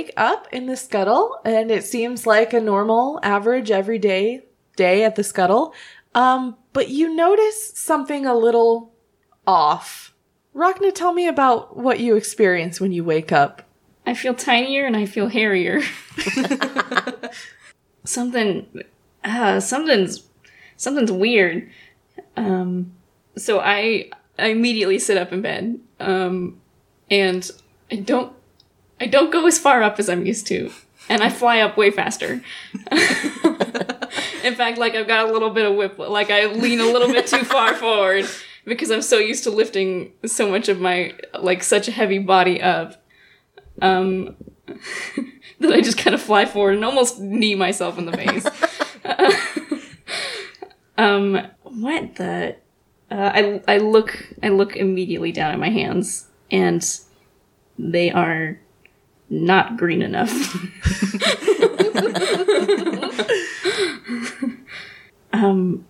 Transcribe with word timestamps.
Wake 0.00 0.12
up 0.16 0.48
in 0.50 0.64
the 0.64 0.78
scuttle, 0.78 1.38
and 1.44 1.70
it 1.70 1.84
seems 1.84 2.26
like 2.26 2.54
a 2.54 2.60
normal, 2.60 3.20
average, 3.22 3.70
everyday 3.70 4.42
day 4.74 5.04
at 5.04 5.14
the 5.14 5.22
scuttle. 5.22 5.74
Um, 6.14 6.56
but 6.72 6.88
you 6.88 7.14
notice 7.14 7.72
something 7.74 8.24
a 8.24 8.34
little 8.34 8.94
off. 9.46 10.14
Rachna, 10.56 10.94
tell 10.94 11.12
me 11.12 11.28
about 11.28 11.76
what 11.76 12.00
you 12.00 12.16
experience 12.16 12.80
when 12.80 12.92
you 12.92 13.04
wake 13.04 13.30
up. 13.30 13.60
I 14.06 14.14
feel 14.14 14.32
tinier 14.32 14.86
and 14.86 14.96
I 14.96 15.04
feel 15.04 15.28
hairier. 15.28 15.82
something, 18.04 18.82
uh, 19.22 19.60
something's, 19.60 20.22
something's 20.78 21.12
weird. 21.12 21.68
Um, 22.38 22.94
so 23.36 23.60
I, 23.60 24.08
I 24.38 24.46
immediately 24.46 24.98
sit 24.98 25.18
up 25.18 25.30
in 25.30 25.42
bed. 25.42 25.78
Um, 26.00 26.58
and 27.10 27.50
I 27.92 27.96
don't, 27.96 28.32
I 29.00 29.06
don't 29.06 29.32
go 29.32 29.46
as 29.46 29.58
far 29.58 29.82
up 29.82 29.98
as 29.98 30.08
I'm 30.08 30.26
used 30.26 30.46
to, 30.48 30.70
and 31.08 31.22
I 31.22 31.30
fly 31.30 31.60
up 31.60 31.76
way 31.76 31.90
faster. 31.90 32.42
in 32.92 34.54
fact, 34.54 34.78
like 34.78 34.94
I've 34.94 35.08
got 35.08 35.28
a 35.28 35.32
little 35.32 35.50
bit 35.50 35.64
of 35.64 35.74
whip, 35.74 35.98
like 35.98 36.30
I 36.30 36.46
lean 36.46 36.80
a 36.80 36.86
little 36.86 37.08
bit 37.08 37.26
too 37.26 37.44
far 37.44 37.74
forward 37.76 38.26
because 38.64 38.90
I'm 38.90 39.02
so 39.02 39.18
used 39.18 39.44
to 39.44 39.50
lifting 39.50 40.12
so 40.26 40.50
much 40.50 40.68
of 40.68 40.80
my, 40.80 41.14
like 41.38 41.62
such 41.62 41.88
a 41.88 41.92
heavy 41.92 42.18
body 42.18 42.60
up. 42.60 43.02
Um, 43.80 44.36
that 45.60 45.72
I 45.72 45.80
just 45.80 45.98
kind 45.98 46.14
of 46.14 46.20
fly 46.20 46.44
forward 46.44 46.74
and 46.74 46.84
almost 46.84 47.18
knee 47.18 47.54
myself 47.54 47.98
in 47.98 48.04
the 48.04 48.12
face. 48.12 48.46
um, 50.98 51.46
what 51.62 52.16
the? 52.16 52.56
Uh, 53.10 53.32
I 53.34 53.62
I 53.66 53.78
look 53.78 54.16
I 54.42 54.50
look 54.50 54.76
immediately 54.76 55.32
down 55.32 55.52
at 55.52 55.58
my 55.58 55.70
hands 55.70 56.28
and 56.50 56.84
they 57.76 58.12
are 58.12 58.60
not 59.30 59.76
green 59.76 60.02
enough. 60.02 60.30
um, 65.32 65.86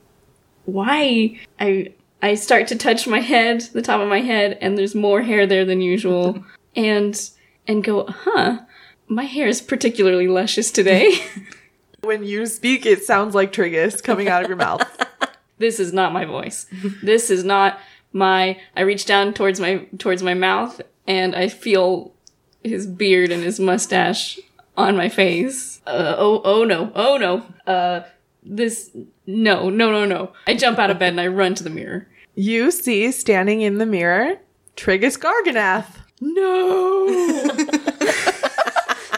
why 0.67 1.39
I 1.59 1.93
I 2.23 2.35
start 2.35 2.69
to 2.69 2.77
touch 2.77 3.07
my 3.07 3.21
head, 3.21 3.63
the 3.73 3.83
top 3.83 4.01
of 4.01 4.09
my 4.09 4.21
head, 4.21 4.59
and 4.61 4.77
there's 4.77 4.95
more 4.95 5.23
hair 5.23 5.47
there 5.47 5.65
than 5.65 5.81
usual, 5.81 6.45
and 6.77 7.31
and 7.67 7.83
go, 7.83 8.07
huh, 8.07 8.61
my 9.09 9.25
hair 9.25 9.49
is 9.49 9.61
particularly 9.61 10.29
luscious 10.29 10.71
today. 10.71 11.19
When 12.03 12.25
you 12.25 12.47
speak, 12.47 12.87
it 12.87 13.05
sounds 13.05 13.35
like 13.35 13.53
Trigus 13.53 14.03
coming 14.03 14.29
out 14.29 14.43
of 14.43 14.49
your 14.49 14.57
mouth. 14.57 14.83
this 15.59 15.79
is 15.79 15.93
not 15.93 16.15
my 16.15 16.25
voice. 16.25 16.65
this 17.03 17.31
is 17.31 17.45
not 17.45 17.79
my. 18.15 18.59
I 18.75 18.81
reach 18.81 19.05
down 19.05 19.35
towards 19.35 19.61
my 19.61 19.87
towards 19.99 20.23
my 20.23 20.33
mouth, 20.33 20.81
and 21.07 21.37
I 21.37 21.49
feel 21.49 22.15
his 22.63 22.87
beard 22.87 23.31
and 23.31 23.43
his 23.43 23.61
mustache 23.61 24.39
on 24.77 24.97
my 24.97 25.09
face. 25.09 25.81
Uh, 25.87 26.15
oh, 26.19 26.41
oh 26.45 26.65
no, 26.65 26.93
oh 26.95 27.17
no. 27.17 27.45
Uh, 27.67 28.03
this, 28.43 28.91
no, 29.27 29.71
no, 29.71 29.91
no, 29.91 30.05
no. 30.05 30.33
I 30.47 30.55
jump 30.55 30.79
out 30.79 30.91
of 30.91 30.99
bed 30.99 31.11
and 31.11 31.21
I 31.21 31.27
run 31.27 31.55
to 31.57 31.65
the 31.65 31.71
mirror. 31.71 32.09
You 32.35 32.71
see 32.71 33.11
standing 33.13 33.61
in 33.61 33.79
the 33.79 33.87
mirror 33.87 34.37
Trigus 34.77 35.19
Garganath. 35.19 35.97
No! 36.21 37.07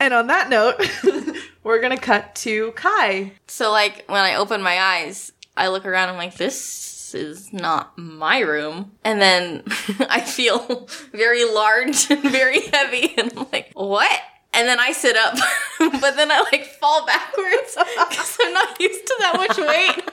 and 0.00 0.14
on 0.14 0.28
that 0.28 0.48
note, 0.48 1.36
we're 1.62 1.80
gonna 1.80 1.98
cut 1.98 2.34
to 2.36 2.72
Kai. 2.72 3.32
So 3.46 3.70
like 3.70 4.04
when 4.08 4.22
I 4.22 4.36
open 4.36 4.62
my 4.62 4.78
eyes, 4.78 5.32
I 5.56 5.68
look 5.68 5.86
around. 5.86 6.08
I'm 6.08 6.16
like, 6.16 6.36
this 6.36 6.93
is 7.14 7.52
not 7.52 7.96
my 7.96 8.40
room. 8.40 8.92
And 9.04 9.20
then 9.20 9.62
I 10.08 10.20
feel 10.20 10.88
very 11.12 11.44
large 11.44 12.10
and 12.10 12.22
very 12.22 12.60
heavy, 12.68 13.14
and 13.18 13.32
I'm 13.36 13.46
like, 13.52 13.70
what? 13.74 14.20
And 14.52 14.68
then 14.68 14.78
I 14.78 14.92
sit 14.92 15.16
up, 15.16 15.34
but 15.78 16.14
then 16.16 16.30
I 16.30 16.44
like 16.52 16.66
fall 16.66 17.04
backwards 17.06 17.76
because 18.08 18.38
I'm 18.40 18.52
not 18.52 18.80
used 18.80 19.04
to 19.04 19.16
that 19.18 19.36
much 19.36 19.58
weight. 19.58 20.10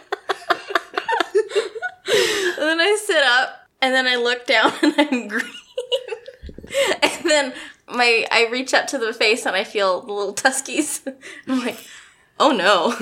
and 2.57 2.67
then 2.67 2.81
I 2.81 2.97
sit 3.05 3.23
up, 3.23 3.67
and 3.81 3.93
then 3.93 4.07
I 4.07 4.15
look 4.15 4.47
down, 4.47 4.73
and 4.81 4.95
I'm 4.97 5.27
green. 5.27 5.53
and 7.03 7.29
then 7.29 7.53
my 7.87 8.25
I 8.31 8.47
reach 8.51 8.73
up 8.73 8.87
to 8.87 8.97
the 8.97 9.13
face, 9.13 9.45
and 9.45 9.55
I 9.55 9.63
feel 9.63 10.01
the 10.01 10.11
little 10.11 10.33
tuskies. 10.33 11.05
I'm 11.47 11.59
like, 11.59 11.77
oh 12.39 12.51
no. 12.51 12.95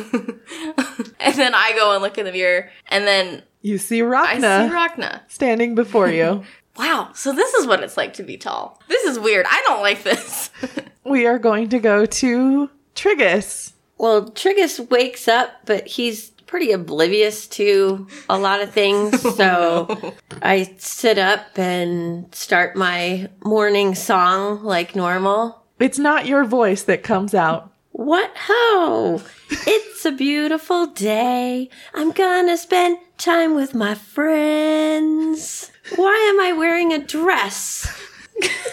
and 1.22 1.36
then 1.36 1.56
I 1.56 1.72
go 1.74 1.94
and 1.94 2.04
look 2.04 2.18
in 2.18 2.26
the 2.26 2.34
mirror, 2.34 2.70
and 2.90 3.08
then 3.08 3.44
You 3.62 3.78
see 3.78 4.02
I 4.02 4.06
Rachna 4.06 4.70
see 4.70 4.74
Rachna. 4.76 5.22
standing 5.28 5.76
before 5.76 6.10
you. 6.10 6.44
Wow, 6.78 7.10
so 7.14 7.34
this 7.34 7.54
is 7.56 7.68
what 7.68 7.84
it's 7.84 7.98
like 7.98 8.14
to 8.14 8.24
be 8.24 8.38
tall. 8.38 8.80
This 8.88 9.04
is 9.04 9.20
weird. 9.20 9.46
I 9.50 9.62
don't 9.68 9.82
like 9.82 10.04
this. 10.04 10.50
we 11.04 11.26
are 11.26 11.38
going 11.38 11.68
to 11.70 11.80
go 11.80 12.06
to 12.06 12.70
Trigus. 12.96 13.74
Well, 13.98 14.32
Trigus 14.32 14.90
wakes 14.90 15.28
up, 15.28 15.52
but 15.66 15.86
he's 15.88 16.30
pretty 16.48 16.72
oblivious 16.72 17.48
to 17.48 18.08
a 18.30 18.40
lot 18.40 18.62
of 18.62 18.72
things. 18.72 19.26
Oh, 19.26 19.32
so 19.36 20.14
I 20.42 20.74
sit 20.78 21.18
up 21.18 21.60
and 21.60 22.34
start 22.34 22.78
my 22.78 23.30
morning 23.44 23.94
song 23.94 24.64
like 24.64 24.96
normal. 24.96 25.62
It's 25.80 26.00
not 26.00 26.28
your 26.28 26.46
voice 26.46 26.84
that 26.84 27.04
comes 27.04 27.34
out. 27.34 27.74
What 27.92 28.32
ho! 28.48 29.22
It's 29.50 30.06
a 30.06 30.12
beautiful 30.14 30.86
day. 30.88 31.70
I'm 31.94 32.12
gonna 32.12 32.56
spend 32.56 33.00
time 33.20 33.54
with 33.54 33.76
my 33.76 33.94
friends. 33.94 35.72
Why 35.96 36.16
am 36.34 36.40
I 36.40 36.54
wearing 36.58 36.94
a 36.94 37.04
dress? 37.06 37.86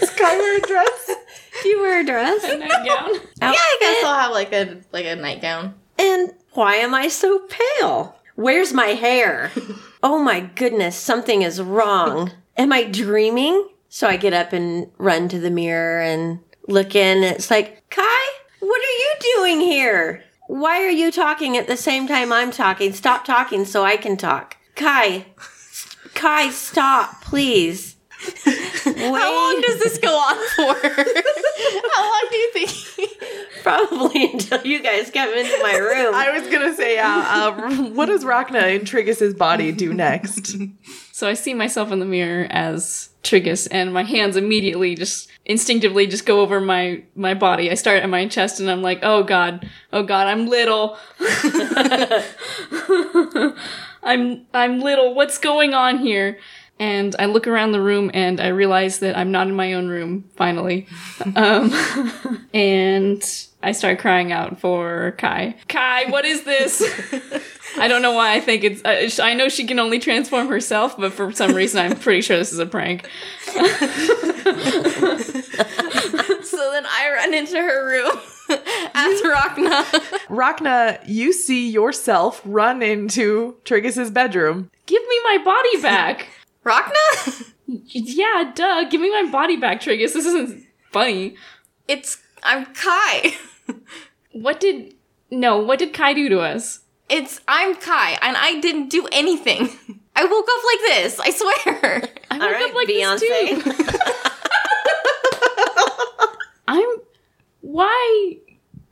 Sky 0.02 0.36
wear 0.38 0.58
a 0.58 0.60
dress? 0.60 1.10
Do 1.62 1.68
you 1.68 1.80
wear 1.80 2.00
a 2.00 2.04
dress? 2.04 2.42
Nightgown. 2.44 3.20
yeah, 3.40 3.52
I 3.52 3.76
guess 3.80 4.04
I'll 4.04 4.20
have 4.20 4.32
like 4.32 4.52
a 4.52 4.80
like 4.92 5.06
a 5.06 5.16
nightgown. 5.16 5.74
And 5.98 6.32
why 6.52 6.76
am 6.76 6.94
I 6.94 7.08
so 7.08 7.46
pale? 7.48 8.14
Where's 8.36 8.72
my 8.72 8.88
hair? 8.88 9.50
Oh 10.02 10.22
my 10.22 10.40
goodness, 10.40 10.94
something 10.94 11.42
is 11.42 11.60
wrong. 11.60 12.30
Am 12.56 12.72
I 12.72 12.84
dreaming? 12.84 13.68
So 13.88 14.06
I 14.06 14.16
get 14.16 14.32
up 14.34 14.52
and 14.52 14.90
run 14.98 15.28
to 15.30 15.40
the 15.40 15.50
mirror 15.50 16.00
and 16.00 16.38
look 16.68 16.94
in. 16.94 17.24
It's 17.24 17.50
like, 17.50 17.88
Kai, 17.90 18.26
what 18.60 18.80
are 18.80 18.98
you 18.98 19.14
doing 19.36 19.60
here? 19.60 20.22
Why 20.46 20.82
are 20.82 20.90
you 20.90 21.10
talking 21.10 21.56
at 21.56 21.66
the 21.66 21.76
same 21.76 22.06
time 22.06 22.32
I'm 22.32 22.50
talking? 22.50 22.92
Stop 22.92 23.24
talking 23.24 23.64
so 23.64 23.84
I 23.84 23.96
can 23.96 24.16
talk. 24.16 24.56
Kai, 24.74 25.26
Kai, 26.14 26.50
stop, 26.50 27.22
please. 27.22 27.96
How 28.84 29.12
long 29.12 29.60
does 29.60 29.78
this 29.78 29.98
go 29.98 30.16
on 30.16 30.36
for? 30.56 30.74
How 31.94 32.02
long 32.02 32.28
do 32.30 32.36
you 32.36 32.52
think? 32.52 33.10
Probably 33.62 34.32
until 34.32 34.66
you 34.66 34.82
guys 34.82 35.10
come 35.10 35.28
into 35.28 35.58
my 35.62 35.76
room. 35.76 36.14
I 36.14 36.38
was 36.38 36.48
gonna 36.48 36.74
say, 36.74 36.98
uh, 36.98 37.06
uh, 37.06 37.70
what 37.90 38.06
does 38.06 38.24
Rachna 38.24 38.74
in 38.74 38.86
Trigus's 38.86 39.34
body 39.34 39.72
do 39.72 39.92
next? 39.92 40.56
So 41.16 41.26
I 41.26 41.32
see 41.32 41.54
myself 41.54 41.92
in 41.92 41.98
the 41.98 42.04
mirror 42.04 42.46
as 42.50 43.08
Trigus, 43.22 43.66
and 43.70 43.90
my 43.90 44.02
hands 44.02 44.36
immediately 44.36 44.94
just 44.94 45.30
instinctively 45.46 46.06
just 46.06 46.26
go 46.26 46.40
over 46.40 46.60
my 46.60 47.04
my 47.14 47.32
body. 47.32 47.70
I 47.70 47.74
start 47.74 48.02
at 48.02 48.10
my 48.10 48.28
chest, 48.28 48.60
and 48.60 48.70
I'm 48.70 48.82
like, 48.82 48.98
"Oh 49.02 49.22
God, 49.22 49.66
oh 49.94 50.02
God, 50.02 50.26
I'm 50.26 50.46
little. 50.46 50.98
I'm 54.02 54.44
I'm 54.52 54.80
little. 54.82 55.14
What's 55.14 55.38
going 55.38 55.72
on 55.72 56.00
here?" 56.00 56.38
And 56.78 57.16
I 57.18 57.24
look 57.24 57.46
around 57.46 57.72
the 57.72 57.80
room, 57.80 58.10
and 58.12 58.38
I 58.38 58.48
realize 58.48 58.98
that 58.98 59.16
I'm 59.16 59.32
not 59.32 59.46
in 59.46 59.56
my 59.56 59.72
own 59.72 59.88
room. 59.88 60.28
Finally, 60.36 60.86
um, 61.34 61.72
and 62.52 63.24
I 63.62 63.72
start 63.72 64.00
crying 64.00 64.32
out 64.32 64.60
for 64.60 65.14
Kai. 65.16 65.56
Kai, 65.68 66.10
what 66.10 66.26
is 66.26 66.42
this? 66.42 66.82
I 67.78 67.88
don't 67.88 68.02
know 68.02 68.12
why 68.12 68.34
I 68.34 68.40
think 68.40 68.64
it's. 68.64 68.84
Uh, 68.84 69.22
I 69.22 69.34
know 69.34 69.48
she 69.48 69.66
can 69.66 69.78
only 69.78 69.98
transform 69.98 70.48
herself, 70.48 70.96
but 70.96 71.12
for 71.12 71.32
some 71.32 71.54
reason, 71.54 71.80
I'm 71.80 71.98
pretty 71.98 72.22
sure 72.22 72.36
this 72.36 72.52
is 72.52 72.58
a 72.58 72.66
prank. 72.66 73.08
So 76.46 76.70
then 76.70 76.86
I 76.86 77.10
run 77.12 77.34
into 77.34 77.56
her 77.56 77.86
room 77.86 78.18
as 78.94 79.20
Rachna. 79.20 79.82
Rachna, 80.28 81.00
you 81.06 81.32
see 81.32 81.68
yourself 81.68 82.40
run 82.44 82.82
into 82.82 83.56
Trigus's 83.64 84.10
bedroom. 84.10 84.70
Give 84.86 85.02
me 85.02 85.20
my 85.24 85.38
body 85.44 85.82
back. 85.82 86.28
Rachna? 86.64 87.52
yeah, 87.66 88.52
duh. 88.54 88.88
Give 88.88 89.00
me 89.00 89.10
my 89.10 89.30
body 89.30 89.56
back, 89.56 89.80
Trigus. 89.80 90.14
This 90.14 90.24
isn't 90.24 90.64
funny. 90.92 91.34
It's 91.88 92.18
I'm 92.42 92.66
Kai. 92.66 93.34
What 94.32 94.60
did 94.60 94.94
no? 95.30 95.58
What 95.58 95.78
did 95.78 95.92
Kai 95.92 96.14
do 96.14 96.28
to 96.28 96.40
us? 96.40 96.80
It's 97.08 97.40
I'm 97.46 97.76
Kai, 97.76 98.18
and 98.20 98.36
I 98.36 98.58
didn't 98.60 98.88
do 98.88 99.06
anything. 99.12 99.68
I 100.16 100.24
woke 100.24 100.48
up 100.48 100.64
like 100.64 100.80
this. 101.04 101.20
I 101.20 101.30
swear. 101.30 102.02
I 102.30 102.38
woke 102.38 102.42
All 102.42 102.50
right, 102.52 102.64
up 102.64 102.74
like 102.74 102.88
Beyonce. 102.88 103.64
this 103.64 103.64
too. 103.64 103.98
I'm. 106.68 106.88
Why? 107.60 108.36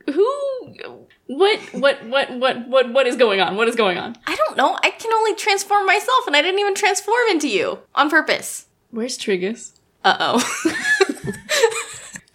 Who? 0.06 0.32
What? 1.26 1.60
What? 1.72 2.04
What? 2.06 2.30
What? 2.38 2.68
What? 2.68 2.92
What 2.92 3.06
is 3.06 3.16
going 3.16 3.40
on? 3.40 3.56
What 3.56 3.68
is 3.68 3.74
going 3.74 3.98
on? 3.98 4.16
I 4.26 4.36
don't 4.36 4.56
know. 4.56 4.78
I 4.82 4.90
can 4.90 5.12
only 5.12 5.34
transform 5.34 5.86
myself, 5.86 6.26
and 6.26 6.36
I 6.36 6.42
didn't 6.42 6.60
even 6.60 6.74
transform 6.74 7.26
into 7.30 7.48
you 7.48 7.78
on 7.94 8.10
purpose. 8.10 8.66
Where's 8.90 9.18
Trigus? 9.18 9.72
Uh 10.04 10.16
oh. 10.20 10.38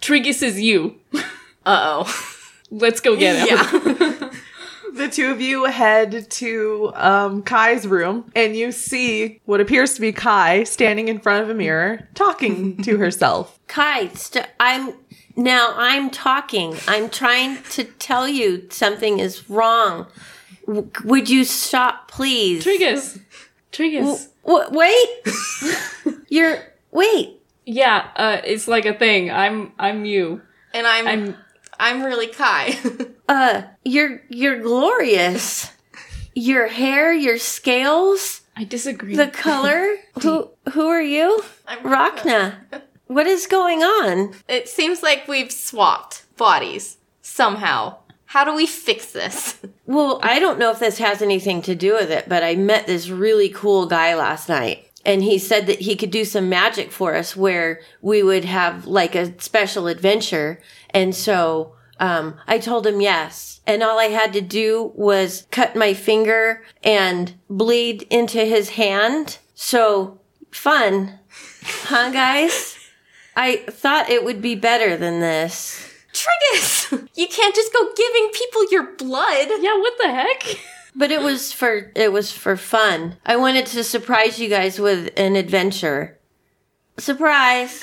Trigus 0.40 0.42
is 0.42 0.60
you. 0.60 0.96
Uh 1.64 2.04
oh. 2.04 2.24
Let's 2.70 3.00
go 3.00 3.16
get 3.16 3.48
him. 3.48 3.56
Yeah. 3.56 3.89
The 5.00 5.08
two 5.08 5.30
of 5.32 5.40
you 5.40 5.64
head 5.64 6.30
to 6.30 6.92
um, 6.94 7.42
Kai's 7.42 7.86
room, 7.86 8.30
and 8.36 8.54
you 8.54 8.70
see 8.70 9.40
what 9.46 9.58
appears 9.58 9.94
to 9.94 10.00
be 10.02 10.12
Kai 10.12 10.64
standing 10.64 11.08
in 11.08 11.20
front 11.20 11.42
of 11.42 11.48
a 11.48 11.54
mirror, 11.54 12.06
talking 12.14 12.82
to 12.82 12.98
herself. 12.98 13.58
Kai, 13.66 14.08
st- 14.08 14.46
I'm 14.60 14.92
now 15.36 15.72
I'm 15.74 16.10
talking. 16.10 16.76
I'm 16.86 17.08
trying 17.08 17.62
to 17.70 17.84
tell 17.84 18.28
you 18.28 18.66
something 18.68 19.20
is 19.20 19.48
wrong. 19.48 20.06
W- 20.66 20.90
would 21.04 21.30
you 21.30 21.44
stop, 21.44 22.10
please? 22.10 22.62
Trigus. 22.62 23.22
Trigus. 23.72 24.28
W- 24.44 24.68
wait. 24.70 26.18
You're 26.28 26.58
wait. 26.90 27.40
Yeah, 27.64 28.06
uh, 28.16 28.42
it's 28.44 28.68
like 28.68 28.84
a 28.84 28.92
thing. 28.92 29.30
I'm 29.30 29.72
I'm 29.78 30.04
you. 30.04 30.42
And 30.74 30.86
I'm 30.86 31.08
I'm 31.08 31.36
I'm 31.80 32.02
really 32.04 32.28
Kai. 32.28 32.78
Uh, 33.30 33.62
you're 33.84 34.22
you're 34.28 34.58
glorious. 34.58 35.70
Your 36.34 36.66
hair, 36.66 37.12
your 37.12 37.38
scales, 37.38 38.40
I 38.56 38.64
disagree. 38.64 39.14
the 39.14 39.28
color. 39.28 39.98
who 40.22 40.50
who 40.72 40.88
are 40.88 41.00
you? 41.00 41.40
I'm 41.64 41.78
Rachna. 41.84 42.56
What 43.06 43.28
is 43.28 43.46
going 43.46 43.84
on? 43.84 44.34
It 44.48 44.68
seems 44.68 45.04
like 45.04 45.28
we've 45.28 45.52
swapped 45.52 46.24
bodies 46.36 46.96
somehow. 47.22 47.98
How 48.24 48.42
do 48.44 48.52
we 48.52 48.66
fix 48.66 49.12
this? 49.12 49.58
Well, 49.86 50.20
I 50.22 50.38
don't 50.38 50.58
know 50.60 50.70
if 50.70 50.78
this 50.78 50.98
has 50.98 51.20
anything 51.20 51.62
to 51.62 51.74
do 51.74 51.94
with 51.94 52.12
it, 52.12 52.28
but 52.28 52.44
I 52.44 52.54
met 52.54 52.86
this 52.86 53.08
really 53.08 53.48
cool 53.48 53.86
guy 53.86 54.14
last 54.14 54.48
night. 54.48 54.88
And 55.04 55.22
he 55.22 55.38
said 55.38 55.66
that 55.66 55.80
he 55.80 55.96
could 55.96 56.10
do 56.10 56.24
some 56.24 56.48
magic 56.48 56.92
for 56.92 57.14
us 57.14 57.34
where 57.34 57.80
we 58.02 58.22
would 58.22 58.44
have 58.44 58.86
like 58.86 59.14
a 59.14 59.38
special 59.40 59.86
adventure. 59.86 60.60
And 60.90 61.14
so, 61.14 61.74
um, 61.98 62.36
I 62.46 62.58
told 62.58 62.86
him 62.86 63.00
yes. 63.00 63.60
And 63.66 63.82
all 63.82 63.98
I 63.98 64.06
had 64.06 64.32
to 64.34 64.40
do 64.40 64.92
was 64.94 65.46
cut 65.50 65.76
my 65.76 65.94
finger 65.94 66.62
and 66.82 67.34
bleed 67.48 68.02
into 68.10 68.44
his 68.44 68.70
hand. 68.70 69.38
So 69.54 70.20
fun. 70.50 71.18
Huh, 71.62 72.10
guys? 72.10 72.76
I 73.36 73.56
thought 73.68 74.10
it 74.10 74.24
would 74.24 74.42
be 74.42 74.54
better 74.54 74.96
than 74.96 75.20
this. 75.20 75.86
Trigus! 76.12 77.06
You 77.14 77.28
can't 77.28 77.54
just 77.54 77.72
go 77.72 77.86
giving 77.94 78.30
people 78.32 78.70
your 78.70 78.96
blood. 78.96 79.46
yeah, 79.60 79.78
what 79.78 79.92
the 79.98 80.08
heck? 80.10 80.58
But 80.94 81.10
it 81.10 81.20
was 81.20 81.52
for 81.52 81.92
it 81.94 82.12
was 82.12 82.32
for 82.32 82.56
fun. 82.56 83.16
I 83.24 83.36
wanted 83.36 83.66
to 83.66 83.84
surprise 83.84 84.40
you 84.40 84.48
guys 84.48 84.78
with 84.78 85.10
an 85.16 85.36
adventure. 85.36 86.18
Surprise. 86.98 87.82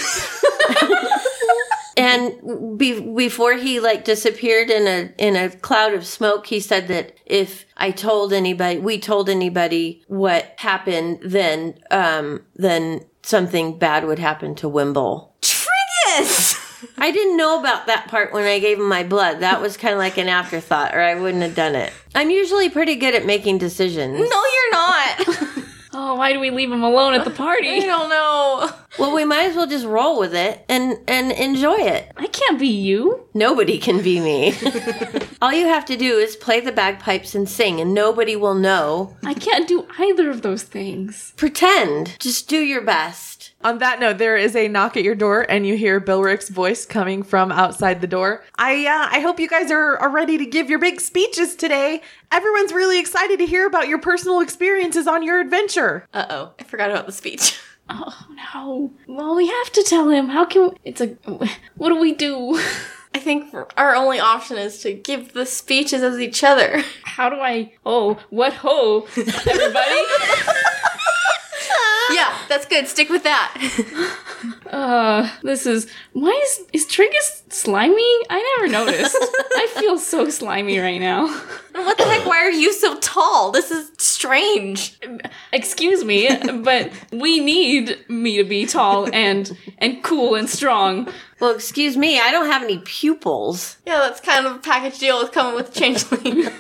and 1.98 2.77
be, 2.77 3.00
before 3.00 3.54
he 3.54 3.80
like 3.80 4.06
disappeared 4.06 4.69
in 4.69 4.88
a 4.88 5.13
in 5.18 5.36
a 5.36 5.50
cloud 5.50 5.94
of 5.94 6.06
smoke, 6.06 6.48
he 6.48 6.59
said 6.59 6.88
that 6.89 7.13
if 7.25 7.65
I 7.77 7.92
told 7.92 8.33
anybody, 8.33 8.80
we 8.80 9.00
told 9.00 9.30
anybody 9.30 10.04
what 10.07 10.54
happened, 10.57 11.19
then 11.24 11.80
um 11.89 12.44
then 12.56 13.06
something 13.24 13.80
bad 13.80 14.06
would 14.06 14.19
happen 14.19 14.54
to 14.56 14.69
Wimble. 14.69 15.33
Trigus! 15.42 16.56
I 16.97 17.12
didn't 17.12 17.38
know 17.38 17.59
about 17.59 17.88
that 17.88 18.07
part 18.07 18.33
when 18.33 18.45
I 18.45 18.59
gave 18.59 18.77
him 18.77 18.88
my 18.88 19.03
blood. 19.03 19.39
That 19.39 19.62
was 19.62 19.77
kind 19.77 19.94
of 19.94 20.00
like 20.00 20.18
an 20.18 20.27
afterthought, 20.29 20.94
or 20.95 21.01
I 21.01 21.15
wouldn't 21.15 21.44
have 21.44 21.56
done 21.56 21.75
it. 21.75 21.91
I'm 22.15 22.29
usually 22.29 22.69
pretty 22.69 22.95
good 22.95 23.15
at 23.15 23.25
making 23.25 23.57
decisions. 23.57 24.13
No, 24.19 24.19
you're 24.25 24.71
not. 24.71 25.63
Oh, 26.00 26.13
why 26.13 26.31
do 26.31 26.39
we 26.39 26.51
leave 26.51 26.71
him 26.71 26.83
alone 26.83 27.15
at 27.15 27.24
the 27.25 27.31
party? 27.31 27.69
I 27.69 27.79
don't 27.79 28.09
know. 28.09 28.69
Well, 29.00 29.15
we 29.15 29.25
might 29.25 29.50
as 29.50 29.56
well 29.56 29.65
just 29.65 29.85
roll 29.85 30.19
with 30.19 30.35
it 30.35 30.63
and 30.69 31.00
and 31.07 31.31
enjoy 31.31 31.77
it. 31.77 32.12
I 32.18 32.27
can't 32.27 32.59
be 32.59 32.68
you. 32.68 33.25
Nobody 33.33 33.80
can 33.80 34.03
be 34.03 34.19
me. 34.19 34.53
All 35.41 35.51
you 35.51 35.65
have 35.65 35.85
to 35.85 35.97
do 35.97 36.18
is 36.18 36.35
play 36.35 36.59
the 36.59 36.71
bagpipes 36.71 37.33
and 37.33 37.50
sing, 37.50 37.81
and 37.81 37.95
nobody 37.95 38.35
will 38.35 38.53
know. 38.53 39.18
I 39.23 39.33
can't 39.33 39.68
do 39.68 39.88
either 39.97 40.30
of 40.30 40.44
those 40.44 40.62
things. 40.62 41.33
Pretend. 41.35 42.15
Just 42.19 42.47
do 42.47 42.59
your 42.59 42.81
best. 42.81 43.53
On 43.63 43.80
that 43.80 44.00
note, 44.00 44.19
there 44.19 44.38
is 44.38 44.56
a 44.56 44.68
knock 44.68 44.95
at 44.95 45.04
your 45.04 45.15
door, 45.15 45.45
and 45.50 45.65
you 45.65 45.75
hear 45.75 46.00
Bilrick's 46.00 46.48
voice 46.50 46.86
coming 46.86 47.24
from 47.24 47.51
outside 47.51 48.01
the 48.01 48.07
door. 48.07 48.44
I 48.56 48.86
uh, 48.86 49.15
I 49.18 49.19
hope 49.19 49.39
you 49.39 49.48
guys 49.50 49.71
are, 49.71 49.98
are 49.98 50.09
ready 50.12 50.38
to 50.38 50.45
give 50.45 50.69
your 50.69 50.77
big 50.80 51.01
speeches 51.01 51.56
today. 51.56 52.01
Everyone's 52.31 52.71
really 52.71 53.00
excited 53.00 53.39
to 53.39 53.48
hear 53.48 53.65
about 53.65 53.88
your 53.88 53.98
personal 54.00 54.42
experiences 54.42 55.07
on 55.07 55.24
your 55.24 55.39
adventure. 55.39 56.07
Uh 56.13 56.25
oh. 56.30 56.51
I 56.59 56.63
forgot 56.63 56.92
about 56.92 57.06
the 57.06 57.12
speech. 57.12 57.59
Oh 57.89 58.13
no. 58.54 58.92
Well, 59.07 59.33
we 59.38 59.48
have 59.48 59.71
to 59.71 59.81
tell 59.88 60.09
him. 60.09 60.27
How 60.27 60.44
can 60.44 60.63
we- 60.71 60.77
it's 60.83 61.00
a 61.00 61.07
what 61.77 61.88
do 61.88 61.95
we 61.98 62.12
do? 62.12 62.59
I 63.15 63.19
think 63.19 63.54
our 63.77 63.95
only 63.95 64.19
option 64.19 64.57
is 64.57 64.80
to 64.81 64.92
give 64.94 65.31
the 65.31 65.45
speeches 65.45 66.04
as 66.04 66.19
each 66.19 66.44
other. 66.44 66.83
How 67.06 67.30
do 67.30 67.38
I 67.38 67.71
Oh, 67.86 68.19
what 68.30 68.51
ho, 68.56 69.07
everybody? 69.18 70.01
That's 72.47 72.65
good. 72.65 72.88
Stick 72.88 73.09
with 73.09 73.23
that. 73.23 74.13
Uh, 74.67 75.31
this 75.44 75.65
is 75.65 75.89
why 76.11 76.29
is 76.44 76.65
is 76.73 76.85
Trigus 76.85 77.41
slimy? 77.49 78.01
I 78.29 78.57
never 78.59 78.71
noticed. 78.71 79.15
I 79.55 79.67
feel 79.79 79.97
so 79.97 80.29
slimy 80.29 80.77
right 80.77 80.99
now. 80.99 81.27
what 81.71 81.97
the 81.97 82.03
heck? 82.03 82.25
Why 82.25 82.39
are 82.39 82.51
you 82.51 82.73
so 82.73 82.99
tall? 82.99 83.51
This 83.51 83.71
is 83.71 83.89
strange. 84.17 84.99
Excuse 85.53 86.03
me, 86.03 86.27
but 86.63 86.91
we 87.11 87.39
need 87.39 87.97
me 88.09 88.37
to 88.37 88.43
be 88.43 88.65
tall 88.65 89.07
and 89.13 89.55
and 89.77 90.03
cool 90.03 90.35
and 90.35 90.49
strong. 90.49 91.07
Well, 91.39 91.53
excuse 91.53 91.95
me, 91.95 92.19
I 92.19 92.31
don't 92.31 92.47
have 92.47 92.63
any 92.63 92.79
pupils. 92.79 93.77
Yeah, 93.85 93.99
that's 93.99 94.19
kind 94.19 94.47
of 94.47 94.55
a 94.55 94.59
package 94.59 94.97
deal 94.97 95.19
with 95.21 95.31
coming 95.31 95.55
with 95.55 95.73
changeling. 95.73 96.47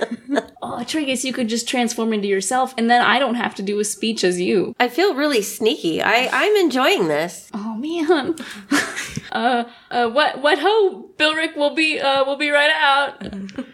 Oh, 0.69 0.79
Trigus, 0.81 1.23
you 1.23 1.31
could 1.31 1.47
just 1.47 1.69
transform 1.69 2.11
into 2.11 2.27
yourself, 2.27 2.73
and 2.77 2.89
then 2.89 3.01
I 3.01 3.19
don't 3.19 3.35
have 3.35 3.55
to 3.55 3.61
do 3.61 3.79
a 3.79 3.85
speech 3.85 4.25
as 4.25 4.41
you. 4.41 4.75
I 4.79 4.89
feel 4.89 5.15
really 5.15 5.41
sneaky. 5.41 6.01
I 6.01 6.29
I'm 6.31 6.55
enjoying 6.57 7.07
this. 7.07 7.49
Oh 7.53 7.75
man. 7.75 8.35
uh, 9.31 9.63
uh, 9.89 10.09
what 10.09 10.41
what 10.41 10.59
ho? 10.59 11.09
Bilrick 11.15 11.55
will 11.55 11.73
be 11.73 12.01
uh 12.01 12.25
will 12.25 12.35
be 12.35 12.49
right 12.49 12.71
out. 12.71 13.21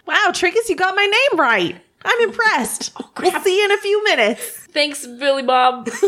Wow, 0.05 0.27
Trigus, 0.29 0.69
you 0.69 0.75
got 0.75 0.95
my 0.95 1.05
name 1.05 1.39
right. 1.39 1.81
I'm 2.05 2.21
impressed. 2.29 2.91
we'll 3.19 3.41
see 3.41 3.57
you 3.59 3.65
in 3.65 3.71
a 3.71 3.77
few 3.77 4.03
minutes. 4.03 4.41
Thanks, 4.71 5.05
Billy 5.05 5.43
Bob. 5.43 5.89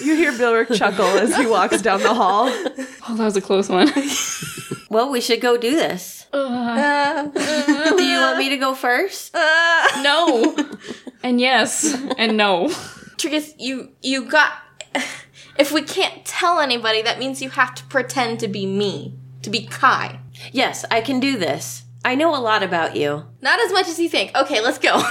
You 0.00 0.16
hear 0.16 0.32
Bilrick 0.32 0.74
chuckle 0.76 1.04
as 1.04 1.36
he 1.36 1.46
walks 1.46 1.80
down 1.80 2.00
the 2.02 2.12
hall. 2.14 2.46
Oh, 2.48 3.14
that 3.14 3.24
was 3.24 3.36
a 3.36 3.40
close 3.40 3.68
one. 3.68 3.88
Well, 4.90 5.10
we 5.10 5.20
should 5.20 5.40
go 5.40 5.56
do 5.56 5.76
this. 5.76 6.26
Uh, 6.32 7.24
Do 7.28 8.02
you 8.02 8.18
want 8.20 8.38
me 8.38 8.48
to 8.48 8.56
go 8.56 8.74
first? 8.74 9.32
no. 9.34 10.56
And 11.22 11.40
yes, 11.40 11.94
and 12.18 12.36
no. 12.36 12.68
Trigus, 13.16 13.54
you 13.58 13.90
you 14.02 14.24
got. 14.24 14.52
If 15.58 15.70
we 15.70 15.82
can't 15.82 16.24
tell 16.24 16.58
anybody, 16.58 17.02
that 17.02 17.18
means 17.18 17.40
you 17.42 17.50
have 17.50 17.74
to 17.76 17.84
pretend 17.84 18.40
to 18.40 18.48
be 18.48 18.66
me, 18.66 19.14
to 19.42 19.50
be 19.50 19.66
Kai. 19.66 20.18
Yes, 20.50 20.84
I 20.90 21.00
can 21.00 21.20
do 21.20 21.36
this. 21.38 21.84
I 22.04 22.14
know 22.14 22.34
a 22.34 22.40
lot 22.40 22.62
about 22.62 22.96
you. 22.96 23.24
Not 23.40 23.60
as 23.60 23.72
much 23.72 23.88
as 23.88 23.98
you 23.98 24.08
think. 24.08 24.36
Okay, 24.36 24.60
let's 24.60 24.78
go. 24.78 25.02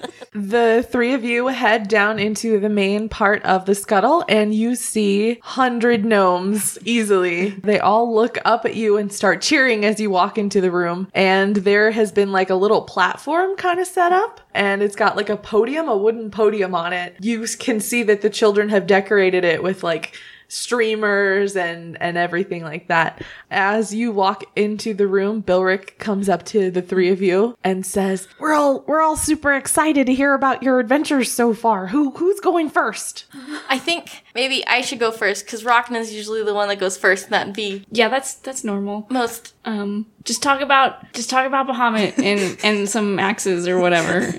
The 0.32 0.86
three 0.88 1.12
of 1.12 1.24
you 1.24 1.48
head 1.48 1.88
down 1.88 2.18
into 2.20 2.60
the 2.60 2.68
main 2.68 3.08
part 3.08 3.42
of 3.44 3.66
the 3.66 3.74
scuttle 3.74 4.24
and 4.28 4.54
you 4.54 4.76
see 4.76 5.40
hundred 5.42 6.04
gnomes 6.04 6.78
easily. 6.84 7.50
They 7.50 7.80
all 7.80 8.14
look 8.14 8.38
up 8.44 8.64
at 8.64 8.76
you 8.76 8.96
and 8.96 9.12
start 9.12 9.42
cheering 9.42 9.84
as 9.84 9.98
you 9.98 10.08
walk 10.08 10.38
into 10.38 10.60
the 10.60 10.70
room. 10.70 11.08
And 11.14 11.56
there 11.56 11.90
has 11.90 12.12
been 12.12 12.30
like 12.30 12.48
a 12.48 12.54
little 12.54 12.82
platform 12.82 13.56
kind 13.56 13.80
of 13.80 13.88
set 13.88 14.12
up 14.12 14.40
and 14.54 14.82
it's 14.82 14.96
got 14.96 15.16
like 15.16 15.28
a 15.28 15.36
podium, 15.36 15.88
a 15.88 15.96
wooden 15.96 16.30
podium 16.30 16.74
on 16.76 16.92
it. 16.92 17.16
You 17.20 17.44
can 17.58 17.80
see 17.80 18.04
that 18.04 18.22
the 18.22 18.30
children 18.30 18.68
have 18.68 18.86
decorated 18.86 19.44
it 19.44 19.62
with 19.62 19.82
like 19.82 20.16
streamers 20.50 21.56
and 21.56 21.96
and 22.02 22.16
everything 22.18 22.62
like 22.62 22.88
that. 22.88 23.22
As 23.50 23.94
you 23.94 24.12
walk 24.12 24.44
into 24.56 24.92
the 24.94 25.06
room, 25.06 25.42
Bilrick 25.42 25.96
comes 25.98 26.28
up 26.28 26.44
to 26.46 26.70
the 26.70 26.82
three 26.82 27.10
of 27.10 27.22
you 27.22 27.56
and 27.64 27.86
says, 27.86 28.28
"We're 28.38 28.52
all 28.52 28.84
we're 28.86 29.00
all 29.00 29.16
super 29.16 29.52
excited 29.54 30.06
to 30.06 30.14
hear 30.14 30.34
about 30.34 30.62
your 30.62 30.78
adventures 30.80 31.30
so 31.30 31.54
far. 31.54 31.86
Who 31.88 32.10
who's 32.10 32.40
going 32.40 32.68
first? 32.70 33.26
I 33.68 33.78
think 33.78 34.22
maybe 34.34 34.66
I 34.66 34.80
should 34.80 34.98
go 34.98 35.10
first 35.10 35.44
because 35.44 35.64
Rachna's 35.64 36.12
usually 36.12 36.42
the 36.42 36.54
one 36.54 36.68
that 36.68 36.76
goes 36.80 36.96
first, 36.96 37.24
and 37.24 37.32
that'd 37.32 37.54
be 37.54 37.84
Yeah, 37.90 38.08
that's 38.08 38.34
that's 38.34 38.64
normal. 38.64 39.06
most. 39.10 39.54
Um, 39.64 40.06
just 40.24 40.42
talk 40.42 40.60
about 40.60 41.12
just 41.12 41.30
talk 41.30 41.46
about 41.46 41.68
Bahamut 41.68 42.18
and 42.18 42.58
and 42.64 42.88
some 42.88 43.18
axes 43.18 43.68
or 43.68 43.78
whatever. 43.78 44.32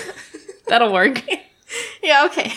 That'll 0.68 0.92
work. 0.92 1.22
Yeah, 2.02 2.24
okay. 2.24 2.50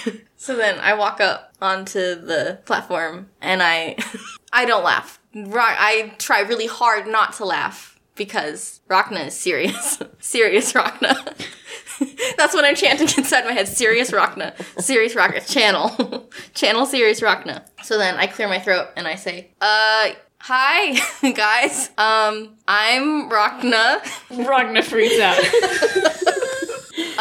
So 0.44 0.58
then 0.58 0.78
I 0.80 0.94
walk 0.94 1.22
up 1.22 1.54
onto 1.62 2.16
the 2.16 2.60
platform 2.66 3.30
and 3.40 3.64
I 3.64 3.96
I 4.52 4.66
don't 4.66 4.84
laugh. 4.84 5.22
I 5.34 6.14
try 6.18 6.42
really 6.42 6.68
hard 6.68 7.08
not 7.08 7.32
to 7.36 7.46
laugh 7.46 7.98
because 8.16 8.82
Rachna 8.90 9.28
is 9.28 9.40
serious. 9.40 10.04
serious 10.20 10.74
Rachna. 10.74 11.16
That's 12.36 12.54
what 12.54 12.66
I'm 12.66 12.76
chanting 12.76 13.08
inside 13.18 13.46
my 13.46 13.54
head. 13.54 13.70
Serious 13.70 14.12
Rachna. 14.12 14.54
Serious 14.82 15.16
Rachna. 15.16 15.50
Channel. 15.50 16.30
Channel 16.54 16.88
serious 16.88 17.22
Rachna. 17.22 17.64
So 17.82 17.98
then 17.98 18.16
I 18.16 18.28
clear 18.28 18.50
my 18.50 18.60
throat 18.60 18.90
and 18.98 19.08
I 19.08 19.16
say, 19.16 19.52
uh, 19.62 20.10
hi, 20.40 21.32
guys. 21.32 21.88
Um, 21.98 22.58
I'm 22.68 23.30
Rachna. 23.30 24.02
Rachna 24.30 24.84
freaks 24.84 25.22
out. 25.22 26.10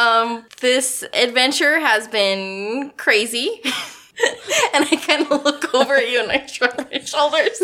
Um, 0.03 0.45
this 0.61 1.05
adventure 1.15 1.79
has 1.79 2.09
been 2.09 2.93
crazy. 2.97 3.61
and 4.75 4.85
I 4.85 4.97
kind 4.97 5.31
of 5.31 5.45
look 5.45 5.73
over 5.75 5.95
at 5.95 6.11
you 6.11 6.23
and 6.23 6.31
I 6.31 6.45
shrug 6.47 6.77
my 6.91 6.99
shoulders. 6.99 7.63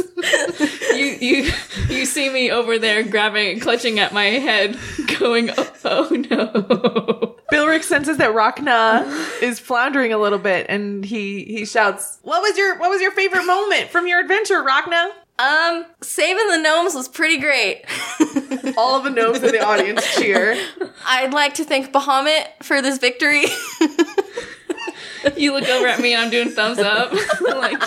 you 0.94 1.06
you 1.20 1.52
you 1.88 2.06
see 2.06 2.30
me 2.30 2.50
over 2.50 2.78
there 2.78 3.02
grabbing 3.02 3.60
clutching 3.60 3.98
at 3.98 4.12
my 4.12 4.26
head 4.26 4.78
going 5.18 5.50
oh, 5.56 5.72
oh 5.84 6.08
no 6.30 7.36
Bilric 7.52 7.82
senses 7.82 8.18
that 8.18 8.30
Rachna 8.30 9.42
is 9.42 9.58
floundering 9.58 10.12
a 10.12 10.18
little 10.18 10.38
bit, 10.38 10.66
and 10.68 11.02
he 11.02 11.44
he 11.44 11.64
shouts, 11.64 12.18
"What 12.22 12.42
was 12.42 12.58
your 12.58 12.78
what 12.78 12.90
was 12.90 13.00
your 13.00 13.10
favorite 13.12 13.46
moment 13.46 13.88
from 13.88 14.06
your 14.06 14.20
adventure, 14.20 14.62
Rachna?" 14.62 15.10
Um, 15.38 15.86
saving 16.02 16.48
the 16.48 16.58
gnomes 16.58 16.94
was 16.94 17.08
pretty 17.08 17.38
great. 17.38 17.84
All 18.76 18.96
of 18.96 19.04
the 19.04 19.10
gnomes 19.10 19.42
in 19.42 19.52
the 19.52 19.64
audience 19.64 20.04
cheer. 20.16 20.60
I'd 21.06 21.32
like 21.32 21.54
to 21.54 21.64
thank 21.64 21.92
Bahamut 21.92 22.46
for 22.62 22.82
this 22.82 22.98
victory. 22.98 23.44
you 25.36 25.52
look 25.52 25.68
over 25.68 25.86
at 25.86 26.00
me 26.00 26.14
and 26.14 26.22
I'm 26.22 26.30
doing 26.30 26.50
thumbs 26.50 26.78
up 26.78 27.12
like 27.40 27.80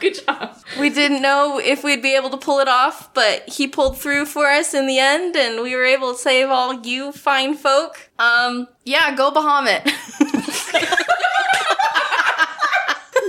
good 0.00 0.18
job 0.24 0.58
we 0.78 0.90
didn't 0.90 1.22
know 1.22 1.58
if 1.58 1.82
we'd 1.82 2.02
be 2.02 2.14
able 2.14 2.30
to 2.30 2.36
pull 2.36 2.60
it 2.60 2.68
off, 2.68 3.12
but 3.14 3.48
he 3.48 3.66
pulled 3.66 3.98
through 3.98 4.26
for 4.26 4.46
us 4.46 4.74
in 4.74 4.86
the 4.86 4.98
end, 4.98 5.36
and 5.36 5.62
we 5.62 5.74
were 5.74 5.84
able 5.84 6.12
to 6.12 6.18
save 6.18 6.48
all 6.50 6.86
you 6.86 7.12
fine 7.12 7.54
folk. 7.54 8.10
Um, 8.18 8.68
yeah, 8.84 9.14
go 9.14 9.30
Bahamut. 9.30 9.84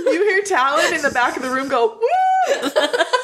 You 0.06 0.24
hear 0.24 0.42
Talon 0.42 0.92
in 0.94 1.02
the 1.02 1.10
back 1.10 1.36
of 1.36 1.42
the 1.42 1.50
room 1.50 1.68
go, 1.68 1.98
"Woo!" 2.00 3.19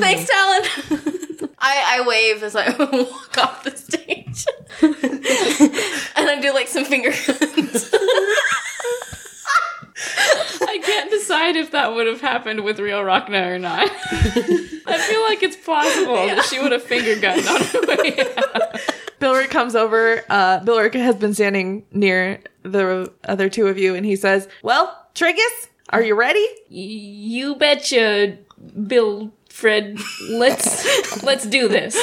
Thanks, 0.00 0.28
Talon. 0.30 1.50
I, 1.58 1.98
I 2.00 2.06
wave 2.06 2.42
as 2.42 2.54
I 2.54 2.70
walk 2.78 3.38
off 3.38 3.64
the 3.64 3.76
stage. 3.76 4.46
and 6.16 6.30
I 6.30 6.38
do 6.40 6.52
like 6.52 6.68
some 6.68 6.84
finger 6.84 7.10
guns. 7.10 7.90
I 10.68 10.78
can't 10.82 11.10
decide 11.10 11.56
if 11.56 11.70
that 11.70 11.94
would 11.94 12.06
have 12.06 12.20
happened 12.20 12.62
with 12.64 12.78
real 12.78 13.00
Rachna 13.00 13.46
or 13.54 13.58
not. 13.58 13.88
I 13.90 14.98
feel 14.98 15.22
like 15.22 15.42
it's 15.42 15.56
possible 15.56 16.14
that 16.14 16.44
she 16.44 16.60
would 16.60 16.72
have 16.72 16.82
finger 16.82 17.18
gunned 17.18 17.46
on 17.48 17.62
her 17.62 17.80
way 17.86 18.18
out. 18.36 18.80
Bilric 19.20 19.50
comes 19.50 19.74
over. 19.74 20.22
Uh, 20.28 20.60
Bilric 20.60 20.94
has 20.94 21.16
been 21.16 21.32
standing 21.32 21.86
near 21.90 22.40
the 22.62 23.10
other 23.24 23.48
two 23.48 23.66
of 23.68 23.78
you, 23.78 23.94
and 23.94 24.04
he 24.04 24.14
says, 24.16 24.46
"Well, 24.62 25.06
Trigus, 25.14 25.68
are 25.88 26.02
you 26.02 26.14
ready?" 26.14 26.46
You 26.68 27.54
betcha, 27.56 28.36
Bill 28.86 29.32
Fred. 29.56 29.98
Let's 30.28 31.22
let's 31.22 31.46
do 31.46 31.66
this. 31.66 31.96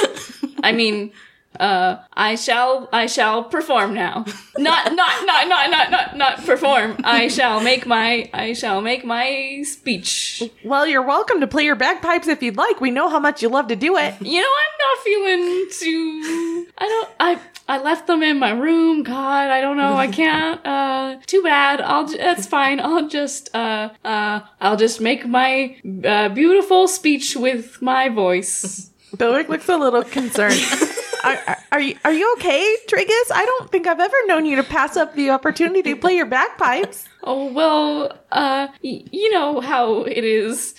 I 0.64 0.72
mean, 0.72 1.12
uh, 1.60 1.98
I 2.14 2.36
shall 2.36 2.90
I 2.92 3.06
shall 3.06 3.44
perform 3.44 3.94
now. 3.94 4.26
Not 4.58 4.94
not 4.94 5.26
not 5.26 5.48
not 5.48 5.70
not 5.70 5.92
not 5.92 6.18
not 6.18 6.46
perform. 6.46 6.98
I 7.04 7.28
shall 7.28 7.60
make 7.62 7.86
my 7.86 8.30
I 8.34 8.54
shall 8.54 8.82
make 8.82 9.04
my 9.06 9.62
speech. 9.66 10.44
Well, 10.64 10.86
you're 10.88 11.02
welcome 11.06 11.40
to 11.42 11.48
play 11.48 11.64
your 11.64 11.76
bagpipes 11.76 12.28
if 12.28 12.42
you'd 12.44 12.58
like. 12.58 12.82
We 12.82 12.92
know 12.92 13.10
how 13.10 13.20
much 13.20 13.42
you 13.42 13.50
love 13.50 13.68
to 13.68 13.76
do 13.76 13.98
it. 13.98 14.16
You 14.22 14.42
know, 14.42 14.48
I'm 14.48 14.78
not 14.86 15.04
feeling 15.04 15.68
too. 15.72 16.68
I 16.78 16.86
don't. 16.88 17.10
I 17.20 17.40
I 17.68 17.82
left 17.82 18.08
them 18.08 18.24
in 18.24 18.40
my 18.40 18.52
room. 18.52 19.04
God, 19.04 19.50
I 19.50 19.62
don't 19.62 19.78
know. 19.78 19.94
I 19.96 20.08
can't. 20.22 20.66
Uh, 20.66 21.18
too 21.28 21.44
bad. 21.44 21.82
I'll. 21.82 22.08
j- 22.08 22.18
That's 22.18 22.46
fine. 22.46 22.80
I'll 22.80 23.08
just. 23.08 23.54
Uh. 23.56 23.90
Uh. 24.04 24.42
I'll 24.60 24.78
just 24.78 25.02
make 25.02 25.26
my 25.28 25.78
uh, 26.04 26.30
beautiful 26.30 26.88
speech 26.88 27.36
with 27.36 27.82
my 27.82 28.10
voice. 28.10 28.90
Bilric 29.16 29.48
looks 29.48 29.70
a 29.70 29.78
little 29.78 30.04
concerned. 30.04 30.60
are, 31.24 31.58
are, 31.72 31.80
you 31.82 31.98
are 32.04 32.14
you 32.14 32.34
okay, 32.38 32.76
Trigus? 32.88 33.32
I 33.34 33.46
don't 33.46 33.72
think 33.72 33.88
I've 33.88 34.00
ever 34.00 34.16
known 34.26 34.46
you 34.46 34.56
to 34.58 34.64
pass 34.64 34.98
up 34.98 35.16
the 35.16 35.30
opportunity 35.30 35.82
to 35.94 35.96
play 35.96 36.14
your 36.16 36.26
bagpipes. 36.28 37.08
Oh 37.26 37.46
well. 37.54 38.12
Uh. 38.34 38.68
Y- 38.84 39.06
you 39.12 39.32
know 39.32 39.62
how 39.62 40.04
it 40.04 40.26
is. 40.26 40.76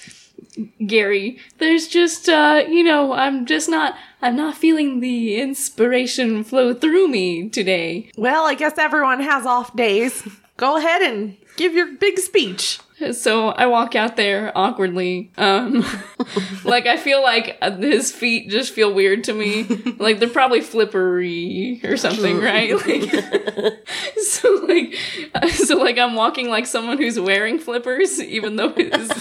Gary, 0.87 1.39
there's 1.59 1.89
just 1.89 2.29
uh, 2.29 2.63
you 2.69 2.85
know, 2.85 3.13
I'm 3.15 3.47
just 3.47 3.69
not 3.69 3.95
I'm 4.21 4.37
not 4.37 4.55
feeling 4.57 5.01
the 5.01 5.37
inspiration 5.41 6.45
flow 6.45 6.75
through 6.75 7.09
me 7.09 7.49
today. 7.49 8.11
Well, 8.17 8.45
I 8.47 8.55
guess 8.55 8.77
everyone 8.79 9.21
has 9.21 9.47
off 9.47 9.75
days. 9.75 10.23
Go 10.59 10.77
ahead 10.77 11.01
and 11.03 11.37
give 11.57 11.73
your 11.75 11.93
big 11.95 12.19
speech. 12.19 12.79
So 13.13 13.49
I 13.49 13.67
walk 13.67 13.97
out 13.97 14.15
there 14.17 14.53
awkwardly. 14.57 15.33
Um, 15.37 15.85
like 16.65 16.87
I 16.87 16.97
feel 16.97 17.23
like 17.23 17.61
his 17.63 18.13
feet 18.13 18.51
just 18.51 18.73
feel 18.73 18.95
weird 18.95 19.25
to 19.25 19.33
me. 19.33 19.65
Like 19.99 20.21
they're 20.21 20.29
probably 20.29 20.61
flippery 20.61 21.83
or 21.85 21.97
something, 21.97 22.39
right? 22.41 22.73
Like, 22.75 23.11
so 24.23 24.49
like, 24.69 25.51
so 25.51 25.77
like 25.79 25.99
I'm 25.99 26.15
walking 26.15 26.49
like 26.49 26.67
someone 26.67 26.99
who's 26.99 27.19
wearing 27.19 27.59
flippers, 27.59 28.21
even 28.23 28.57
though 28.57 28.71
his 28.73 29.13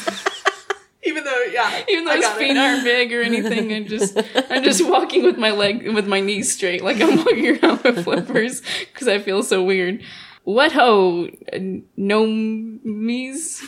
Even 1.06 1.26
though, 1.26 1.44
yeah, 1.52 1.84
even 1.90 2.06
though 2.06 2.16
his 2.16 2.22
got 2.26 2.38
it. 2.42 2.48
feet 2.48 2.58
aren't 2.58 2.84
big 2.84 3.12
or 3.12 3.22
anything. 3.22 3.74
I'm 3.74 3.88
just 3.88 4.18
I'm 4.50 4.64
just 4.64 4.88
walking 4.88 5.24
with 5.24 5.38
my 5.38 5.52
leg 5.52 5.94
with 5.94 6.08
my 6.08 6.22
knees 6.22 6.54
straight, 6.54 6.84
like 6.84 7.02
I'm 7.02 7.18
walking 7.18 7.58
around 7.58 7.84
with 7.84 8.04
flippers 8.04 8.62
because 8.94 9.08
I 9.08 9.20
feel 9.20 9.44
so 9.44 9.64
weird. 9.64 10.02
What 10.44 10.74
ho, 10.74 11.30
uh, 11.54 11.58
gnomies? 11.98 13.64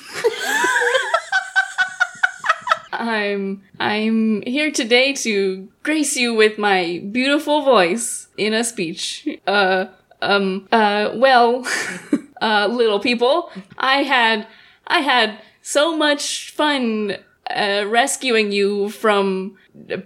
I'm 2.92 3.64
I'm 3.80 4.42
here 4.42 4.72
today 4.72 5.14
to 5.14 5.70
grace 5.84 6.18
you 6.18 6.34
with 6.34 6.58
my 6.58 7.02
beautiful 7.14 7.62
voice 7.62 8.28
in 8.38 8.54
a 8.54 8.66
speech. 8.66 9.26
Uh 9.48 9.86
um 10.22 10.68
uh 10.70 11.12
well 11.16 11.66
uh 12.42 12.68
little 12.70 13.00
people, 13.00 13.52
I 13.78 14.04
had 14.04 14.46
I 14.86 15.00
had 15.00 15.40
so 15.62 15.96
much 15.96 16.52
fun 16.52 17.16
uh, 17.50 17.86
rescuing 17.88 18.52
you 18.52 18.90
from 18.90 19.56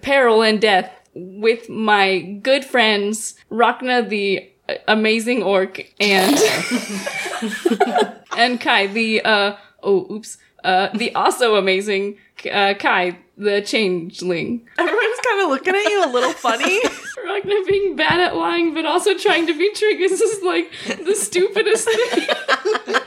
peril 0.01 0.43
and 0.43 0.61
death 0.61 0.91
with 1.15 1.67
my 1.67 2.19
good 2.19 2.63
friends 2.63 3.33
Rachna 3.49 4.07
the 4.07 4.51
amazing 4.88 5.43
orc 5.43 5.85
and 5.99 6.38
and 8.38 8.61
Kai 8.61 8.88
the 8.88 9.21
uh 9.23 9.55
oh 9.83 10.07
oops 10.11 10.38
uh 10.63 10.89
the 10.95 11.13
also 11.15 11.55
amazing 11.55 12.17
uh, 12.51 12.73
Kai 12.75 13.17
the 13.38 13.61
changeling. 13.61 14.67
Everyone's 14.77 15.19
kind 15.25 15.41
of 15.41 15.49
looking 15.49 15.75
at 15.75 15.83
you 15.83 16.05
a 16.05 16.11
little 16.11 16.33
funny. 16.33 16.79
Ragnar 17.25 17.65
being 17.67 17.95
bad 17.95 18.19
at 18.19 18.35
lying, 18.35 18.73
but 18.73 18.85
also 18.85 19.17
trying 19.17 19.47
to 19.47 19.57
be 19.57 19.71
Trigus 19.73 20.11
is 20.21 20.41
like 20.43 20.71
the 21.05 21.15
stupidest 21.15 21.89
thing. 21.89 22.95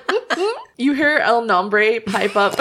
You 0.78 0.94
hear 0.94 1.18
El 1.18 1.44
Nombre 1.44 2.00
pipe 2.00 2.34
up. 2.34 2.54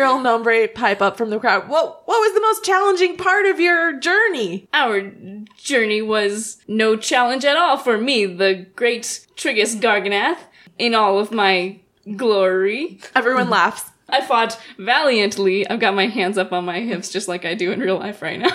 You 0.00 0.06
hear 0.06 0.14
El 0.14 0.22
Nombre 0.22 0.68
pipe 0.68 1.02
up 1.02 1.16
from 1.16 1.30
the 1.30 1.38
crowd. 1.38 1.68
What 1.68 2.02
what 2.06 2.20
was 2.20 2.34
the 2.34 2.40
most 2.40 2.64
challenging 2.64 3.16
part 3.16 3.46
of 3.46 3.60
your 3.60 3.98
journey? 3.98 4.68
Our 4.72 5.12
journey 5.56 6.02
was 6.02 6.58
no 6.66 6.96
challenge 6.96 7.44
at 7.44 7.56
all 7.56 7.76
for 7.76 7.98
me, 7.98 8.26
the 8.26 8.66
great 8.74 9.02
Trigus 9.36 9.78
Garganath, 9.78 10.38
in 10.78 10.94
all 10.94 11.18
of 11.18 11.32
my 11.32 11.80
glory. 12.16 13.00
Everyone 13.14 13.50
laughs. 13.50 13.90
I 14.08 14.22
fought 14.22 14.58
valiantly. 14.78 15.68
I've 15.68 15.78
got 15.80 15.94
my 15.94 16.08
hands 16.08 16.36
up 16.36 16.52
on 16.52 16.64
my 16.64 16.80
hips 16.80 17.10
just 17.10 17.28
like 17.28 17.44
I 17.44 17.54
do 17.54 17.70
in 17.70 17.78
real 17.80 17.98
life 17.98 18.22
right 18.22 18.40
now. 18.40 18.50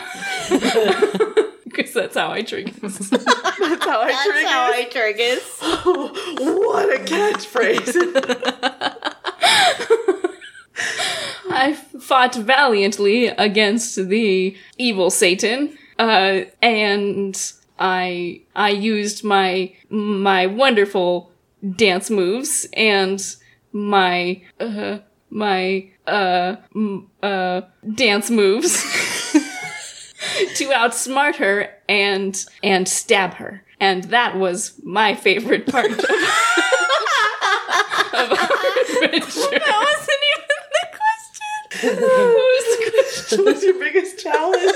Because 1.76 1.94
that's 1.94 2.16
how 2.16 2.32
I 2.32 2.42
Trigus. 2.42 3.10
That's 3.10 3.86
how 3.86 4.02
I 4.02 4.08
That's 4.08 4.50
how 4.50 4.72
I 4.72 4.86
Trigus. 4.90 5.60
Oh, 5.62 6.10
what 6.64 6.90
a 6.90 7.00
catchphrase. 7.04 7.94
I 11.56 11.74
fought 11.74 12.36
valiantly 12.36 13.28
against 13.28 13.96
the 14.10 14.56
evil 14.78 15.10
Satan, 15.10 15.78
uh, 15.98 16.42
and 16.62 17.54
I 17.80 18.42
I 18.56 18.70
used 18.70 19.24
my 19.24 19.74
my 19.90 20.46
wonderful 20.48 21.32
dance 21.76 22.10
moves 22.10 22.68
and 22.74 23.22
my 23.72 24.42
uh, 24.60 24.98
my 25.30 25.90
uh, 26.08 26.56
m- 26.76 27.08
uh, 27.24 27.62
dance 27.94 28.30
moves 28.30 28.82
to 30.56 30.66
outsmart 30.70 31.36
her 31.38 31.70
and 31.88 32.44
and 32.64 32.88
stab 32.88 33.36
her, 33.36 33.64
and 33.80 34.04
that 34.06 34.36
was 34.38 34.74
my 34.84 35.14
favorite 35.16 35.68
part 35.68 35.92
of, 35.92 36.00
of 36.04 36.04
our 36.04 36.10
adventure. 38.82 39.60
That 39.60 39.80
wasn't 39.84 40.24
even 40.32 40.58
the 40.72 40.86
question. 40.92 41.60
What 41.72 41.75
was? 42.02 43.46
What's 43.46 43.64
your 43.64 43.80
biggest 43.80 44.20
challenge? 44.20 44.74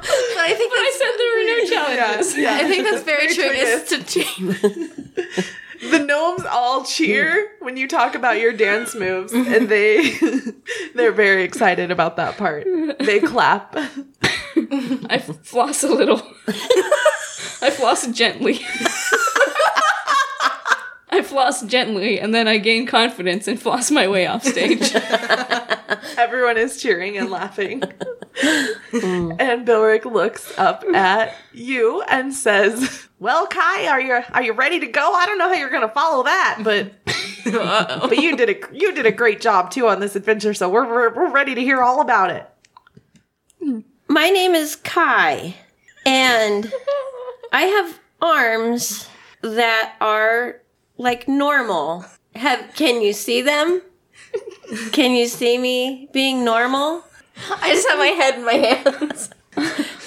But 0.00 0.44
I 0.44 0.54
think 0.54 0.72
I 0.74 0.76
that's, 0.84 0.98
said 0.98 1.12
there 1.18 1.32
were 1.34 1.44
no 1.46 1.64
challenges. 2.06 2.36
yeah. 2.38 2.54
I 2.54 2.64
think 2.68 2.84
that's 2.84 3.02
very 3.02 3.26
true. 3.34 3.44
Very 3.44 3.58
Is 3.58 3.88
to 3.90 4.04
change. 4.04 4.60
the 5.90 5.98
gnomes 5.98 6.44
all 6.44 6.84
cheer 6.84 7.52
when 7.60 7.76
you 7.76 7.86
talk 7.88 8.14
about 8.14 8.38
your 8.40 8.52
dance 8.52 8.94
moves 8.94 9.32
and 9.32 9.68
they 9.68 10.10
they're 10.94 11.12
very 11.12 11.44
excited 11.44 11.92
about 11.92 12.16
that 12.16 12.36
part 12.36 12.66
they 12.98 13.20
clap 13.20 13.76
I 15.08 15.18
floss 15.18 15.84
a 15.84 15.88
little. 15.88 16.20
I 17.62 17.70
floss 17.70 18.06
gently. 18.08 18.60
I 21.38 21.50
floss 21.50 21.62
gently, 21.62 22.18
and 22.20 22.34
then 22.34 22.48
I 22.48 22.58
gain 22.58 22.86
confidence 22.86 23.46
and 23.46 23.60
floss 23.60 23.90
my 23.90 24.08
way 24.08 24.26
off 24.26 24.44
stage. 24.44 24.92
everyone 26.18 26.58
is 26.58 26.80
cheering 26.80 27.16
and 27.16 27.30
laughing. 27.30 27.80
Mm. 28.92 29.36
And 29.38 29.66
Bilric 29.66 30.04
looks 30.04 30.56
up 30.58 30.84
at 30.94 31.34
you 31.52 32.02
and 32.02 32.34
says 32.34 33.08
well 33.18 33.46
kai 33.46 33.86
are 33.88 34.00
you 34.00 34.20
are 34.32 34.42
you 34.42 34.52
ready 34.52 34.80
to 34.80 34.86
go? 34.86 35.12
I 35.12 35.26
don't 35.26 35.38
know 35.38 35.48
how 35.48 35.54
you're 35.54 35.70
gonna 35.70 35.88
follow 35.88 36.24
that 36.24 36.60
but 36.62 36.92
but 37.44 38.18
you 38.18 38.36
did 38.36 38.50
a 38.50 38.76
you 38.76 38.94
did 38.94 39.06
a 39.06 39.12
great 39.12 39.40
job 39.40 39.70
too 39.70 39.88
on 39.88 40.00
this 40.00 40.14
adventure 40.14 40.54
so 40.54 40.68
we're 40.68 40.86
we're, 40.86 41.14
we're 41.14 41.30
ready 41.30 41.54
to 41.54 41.60
hear 41.60 41.82
all 41.82 42.00
about 42.00 42.30
it. 42.30 42.48
My 44.08 44.30
name 44.30 44.54
is 44.54 44.76
Kai, 44.76 45.54
and 46.06 46.72
I 47.52 47.62
have 47.62 48.00
arms 48.22 49.08
that 49.42 49.96
are 50.00 50.62
like 50.98 51.26
normal. 51.28 52.04
Have 52.34 52.74
can 52.74 53.00
you 53.00 53.12
see 53.12 53.40
them? 53.42 53.80
Can 54.92 55.12
you 55.12 55.26
see 55.26 55.56
me 55.58 56.08
being 56.12 56.44
normal? 56.44 57.02
I 57.50 57.72
just 57.72 57.88
have 57.88 57.98
my 57.98 58.06
head 58.08 58.34
in 58.34 58.44
my 58.44 58.52
hands. 58.54 59.30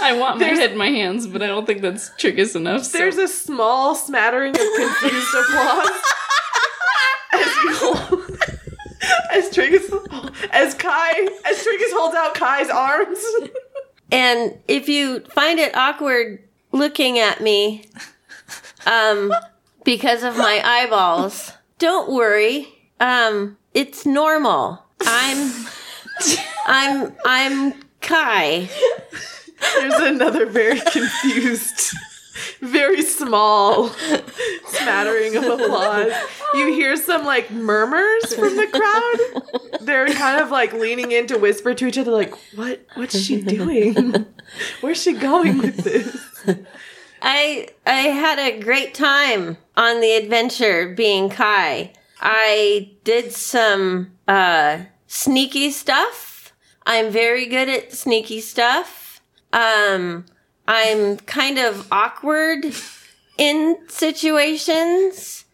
I 0.01 0.13
want 0.17 0.37
my 0.39 0.45
There's- 0.45 0.59
head 0.59 0.71
in 0.71 0.77
my 0.77 0.89
hands, 0.89 1.27
but 1.27 1.41
I 1.41 1.47
don't 1.47 1.65
think 1.65 1.81
that's 1.81 2.09
Trigus 2.11 2.55
enough. 2.55 2.83
So. 2.85 2.97
There's 2.97 3.17
a 3.17 3.27
small 3.27 3.95
smattering 3.95 4.51
of 4.51 4.61
confused 4.77 5.35
applause 5.35 5.89
as 7.33 7.55
you 7.63 8.37
as 9.31 9.49
Trigus 9.49 10.49
as 10.51 10.73
Kai 10.75 11.11
as 11.45 11.65
Trigus 11.65 11.91
holds 11.93 12.15
out 12.15 12.33
Kai's 12.35 12.69
arms. 12.69 13.19
And 14.11 14.57
if 14.67 14.89
you 14.89 15.21
find 15.21 15.57
it 15.59 15.75
awkward 15.75 16.43
looking 16.73 17.17
at 17.17 17.39
me, 17.41 17.85
um, 18.85 19.33
because 19.83 20.23
of 20.23 20.37
my 20.37 20.61
eyeballs, 20.63 21.53
don't 21.79 22.11
worry. 22.11 22.67
Um, 22.99 23.57
it's 23.73 24.05
normal. 24.05 24.83
I'm, 25.01 25.65
I'm, 26.67 27.13
I'm 27.25 27.73
Kai. 28.01 28.69
There's 29.75 29.93
another 29.93 30.45
very 30.47 30.79
confused, 30.79 31.95
very 32.61 33.01
small 33.03 33.89
smattering 34.67 35.35
of 35.37 35.43
applause. 35.43 36.11
You 36.53 36.73
hear 36.73 36.95
some 36.95 37.25
like 37.25 37.51
murmurs 37.51 38.33
from 38.33 38.55
the 38.55 38.67
crowd. 38.67 39.81
They're 39.81 40.07
kind 40.13 40.41
of 40.41 40.49
like 40.49 40.73
leaning 40.73 41.11
in 41.11 41.27
to 41.27 41.37
whisper 41.37 41.73
to 41.73 41.85
each 41.87 41.97
other, 41.97 42.11
like, 42.11 42.33
"What? 42.55 42.85
What's 42.95 43.17
she 43.17 43.41
doing? 43.41 44.25
Where's 44.81 45.01
she 45.01 45.13
going 45.13 45.59
with 45.59 45.77
this?" 45.77 46.65
I 47.21 47.67
I 47.85 48.01
had 48.09 48.39
a 48.39 48.59
great 48.59 48.93
time 48.93 49.57
on 49.77 50.01
the 50.01 50.13
adventure 50.13 50.93
being 50.93 51.29
Kai. 51.29 51.93
I 52.19 52.91
did 53.03 53.31
some 53.31 54.11
uh 54.27 54.79
sneaky 55.07 55.71
stuff. 55.71 56.53
I'm 56.85 57.11
very 57.11 57.45
good 57.45 57.69
at 57.69 57.93
sneaky 57.93 58.41
stuff. 58.41 59.21
Um 59.53 60.25
I'm 60.67 61.17
kind 61.17 61.59
of 61.59 61.87
awkward 61.91 62.73
in 63.37 63.77
situations. 63.87 65.45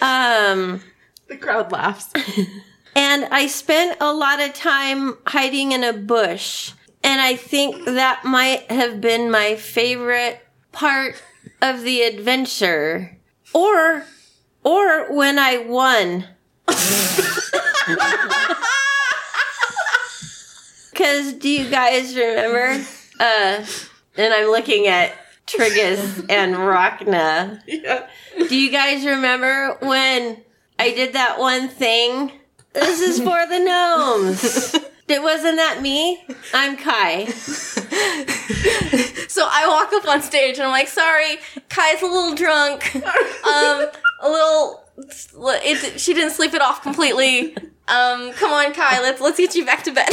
Um 0.00 0.82
The 1.28 1.36
crowd 1.36 1.72
laughs. 1.72 2.12
and 2.96 3.24
I 3.26 3.46
spent 3.46 3.96
a 4.00 4.12
lot 4.12 4.40
of 4.40 4.52
time 4.52 5.16
hiding 5.26 5.72
in 5.72 5.84
a 5.84 5.92
bush. 5.92 6.72
And 7.02 7.20
I 7.20 7.36
think 7.36 7.84
that 7.84 8.24
might 8.24 8.70
have 8.70 9.00
been 9.00 9.30
my 9.30 9.56
favorite 9.56 10.43
part 10.74 11.22
of 11.62 11.82
the 11.82 12.02
adventure. 12.02 13.16
Or 13.52 14.04
or 14.62 15.12
when 15.14 15.38
I 15.38 15.58
won. 15.58 16.26
Cause 20.94 21.32
do 21.34 21.48
you 21.48 21.68
guys 21.70 22.14
remember? 22.16 22.84
Uh 23.18 23.64
and 24.16 24.32
I'm 24.34 24.50
looking 24.50 24.86
at 24.86 25.12
Trigus 25.46 26.26
and 26.30 26.54
Rachna. 26.54 27.62
Yeah. 27.66 28.06
Do 28.36 28.56
you 28.56 28.70
guys 28.70 29.04
remember 29.04 29.76
when 29.80 30.42
I 30.78 30.90
did 30.90 31.14
that 31.14 31.38
one 31.38 31.68
thing? 31.68 32.32
This 32.72 33.00
is 33.00 33.18
for 33.18 33.46
the 33.46 33.58
gnomes. 33.60 34.76
It 35.06 35.22
wasn't 35.22 35.56
that 35.56 35.82
me? 35.82 36.24
I'm 36.52 36.76
Kai. 36.76 37.26
So 39.34 39.48
I 39.50 39.66
walk 39.66 39.92
up 39.92 40.06
on 40.06 40.22
stage 40.22 40.58
and 40.58 40.64
I'm 40.64 40.70
like, 40.70 40.86
sorry, 40.86 41.38
Kai's 41.68 42.00
a 42.02 42.06
little 42.06 42.36
drunk. 42.36 42.94
Um, 42.94 43.88
a 44.20 44.30
little. 44.30 44.84
It, 44.96 46.00
she 46.00 46.14
didn't 46.14 46.30
sleep 46.30 46.54
it 46.54 46.62
off 46.62 46.82
completely. 46.82 47.56
Um, 47.88 48.32
come 48.34 48.52
on, 48.52 48.72
Kai, 48.72 49.02
let's 49.02 49.20
let's 49.20 49.36
get 49.36 49.54
you 49.54 49.66
back 49.66 49.82
to 49.84 49.92
bed. 49.92 50.08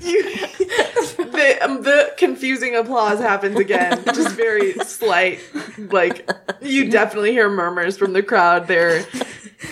You, 0.00 0.22
the, 0.22 1.58
um, 1.62 1.82
the 1.82 2.12
confusing 2.16 2.76
applause 2.76 3.18
happens 3.18 3.58
again, 3.58 4.04
just 4.04 4.36
very 4.36 4.74
slight. 4.74 5.40
Like, 5.78 6.30
you 6.60 6.88
definitely 6.90 7.32
hear 7.32 7.48
murmurs 7.48 7.96
from 7.98 8.12
the 8.12 8.22
crowd. 8.22 8.68
They're 8.68 9.02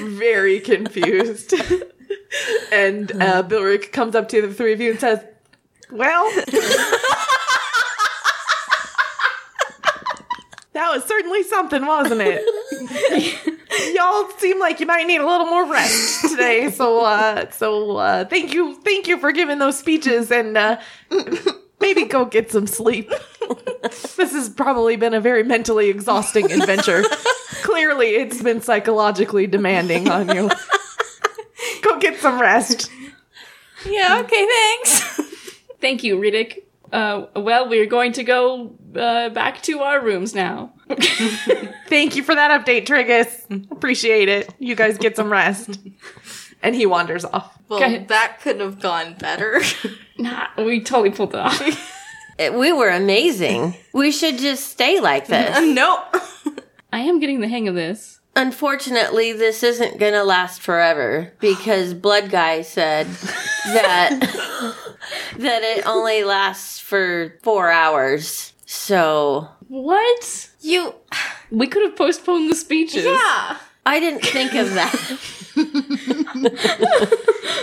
very 0.01 0.59
confused. 0.59 1.55
and 2.73 3.11
uh, 3.12 3.42
Bilric 3.42 3.92
comes 3.92 4.14
up 4.14 4.29
to 4.29 4.42
the 4.42 4.53
three 4.53 4.73
of 4.73 4.81
you 4.81 4.92
and 4.92 5.01
says, 5.01 5.25
Well, 5.90 6.25
that 10.73 10.90
was 10.92 11.05
certainly 11.05 11.42
something, 11.44 11.85
wasn't 11.85 12.20
it? 12.25 12.44
Y'all 13.94 14.31
seem 14.38 14.61
like 14.61 14.81
you 14.81 14.87
might 14.87 15.07
need 15.07 15.20
a 15.20 15.27
little 15.27 15.47
more 15.47 15.70
rest 15.70 16.31
today, 16.31 16.70
so 16.70 17.05
uh, 17.05 17.51
so 17.51 17.97
uh, 17.97 18.25
thank 18.25 18.55
you, 18.55 18.81
thank 18.83 19.09
you 19.09 19.18
for 19.18 19.33
giving 19.33 19.59
those 19.59 19.79
speeches, 19.79 20.31
and 20.31 20.57
uh, 20.57 20.81
maybe 21.81 22.05
go 22.05 22.25
get 22.25 22.51
some 22.51 22.66
sleep. 22.66 23.11
this 23.90 24.33
has 24.33 24.49
probably 24.49 24.97
been 24.97 25.12
a 25.12 25.20
very 25.20 25.42
mentally 25.42 25.88
exhausting 25.90 26.51
adventure. 26.53 27.03
Clearly, 27.62 28.11
it's 28.11 28.42
been 28.42 28.61
psychologically 28.62 29.47
demanding 29.47 30.09
on 30.09 30.29
you. 30.29 30.51
Go 31.94 32.00
get 32.00 32.20
some 32.20 32.40
rest. 32.40 32.90
yeah, 33.87 34.20
okay, 34.24 34.46
thanks. 34.46 35.20
Thank 35.80 36.02
you, 36.04 36.16
Riddick. 36.16 36.61
Uh, 36.92 37.26
well, 37.37 37.68
we're 37.68 37.87
going 37.87 38.12
to 38.12 38.22
go 38.24 38.74
uh, 38.96 39.28
back 39.30 39.62
to 39.62 39.80
our 39.80 40.00
rooms 40.00 40.35
now. 40.35 40.72
Thank 41.88 42.14
you 42.16 42.22
for 42.22 42.35
that 42.35 42.64
update, 42.64 42.87
Trigus. 42.87 43.70
Appreciate 43.72 44.28
it. 44.28 44.52
You 44.59 44.74
guys 44.74 44.96
get 44.98 45.16
some 45.16 45.30
rest. 45.30 45.78
And 46.62 46.74
he 46.74 46.87
wanders 46.87 47.26
off. 47.26 47.59
Well, 47.68 47.78
Okay. 47.85 48.04
that 48.07 48.38
couldn't 48.40 48.62
have 48.62 48.80
gone 48.80 49.16
better. 49.18 49.61
nah, 50.16 50.46
we 50.57 50.80
totally 50.80 51.11
pulled 51.11 51.35
it 51.35 51.38
off. 51.38 51.61
It- 52.38 52.54
we 52.54 52.72
were 52.72 52.88
amazing. 52.88 53.74
We 53.92 54.11
should 54.11 54.38
just 54.38 54.68
stay 54.70 54.98
like 54.98 55.26
this. 55.26 55.54
nope. 55.74 56.16
I 56.90 57.00
am 57.00 57.20
getting 57.20 57.40
the 57.40 57.48
hang 57.48 57.68
of 57.68 57.74
this. 57.74 58.18
Unfortunately, 58.37 59.33
this 59.33 59.62
isn't 59.62 59.99
gonna 59.99 60.25
last 60.25 60.61
forever 60.61 61.33
because 61.40 61.94
Blood 61.94 62.31
Guy 62.31 62.62
said 62.62 63.07
that 63.07 64.11
that 65.38 65.62
it 65.62 65.87
only 65.87 66.25
lasts 66.25 66.81
for 66.81 67.38
four 67.42 67.70
hours. 67.70 68.53
So 68.66 69.49
What? 69.68 70.51
You. 70.61 70.94
We 71.51 71.66
could 71.68 71.83
have 71.85 71.97
postponed 71.97 72.51
the 72.51 72.57
speeches. 72.57 73.05
Yeah. 73.05 73.57
I 73.87 74.01
didn't 74.01 74.25
think 74.25 74.55
of 74.55 74.75
that. 74.75 75.18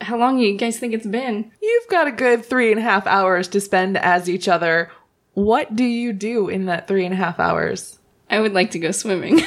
How 0.00 0.16
long 0.16 0.38
you 0.38 0.56
guys 0.56 0.78
think 0.78 0.94
it's 0.94 1.06
been? 1.06 1.50
You've 1.60 1.88
got 1.88 2.06
a 2.06 2.12
good 2.12 2.44
three 2.44 2.70
and 2.70 2.80
a 2.80 2.82
half 2.82 3.06
hours 3.06 3.48
to 3.48 3.60
spend 3.60 3.98
as 3.98 4.30
each 4.30 4.48
other. 4.48 4.90
What 5.34 5.76
do 5.76 5.84
you 5.84 6.12
do 6.12 6.48
in 6.48 6.64
that 6.66 6.88
three 6.88 7.04
and 7.04 7.12
a 7.12 7.16
half 7.18 7.38
hours? 7.38 7.97
I 8.30 8.40
would 8.40 8.52
like 8.52 8.72
to 8.72 8.78
go 8.78 8.90
swimming. 8.90 9.34
what 9.38 9.44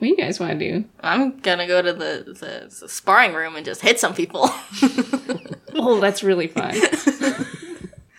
do 0.00 0.06
you 0.06 0.16
guys 0.16 0.38
want 0.38 0.58
to 0.58 0.58
do? 0.58 0.84
I'm 1.00 1.38
gonna 1.40 1.66
go 1.66 1.80
to 1.82 1.92
the, 1.92 2.24
the, 2.26 2.74
the 2.80 2.88
sparring 2.88 3.32
room 3.34 3.56
and 3.56 3.64
just 3.64 3.80
hit 3.80 3.98
some 4.00 4.14
people. 4.14 4.50
Oh, 5.78 6.00
that's 6.00 6.22
really 6.22 6.46
fun. 6.46 6.74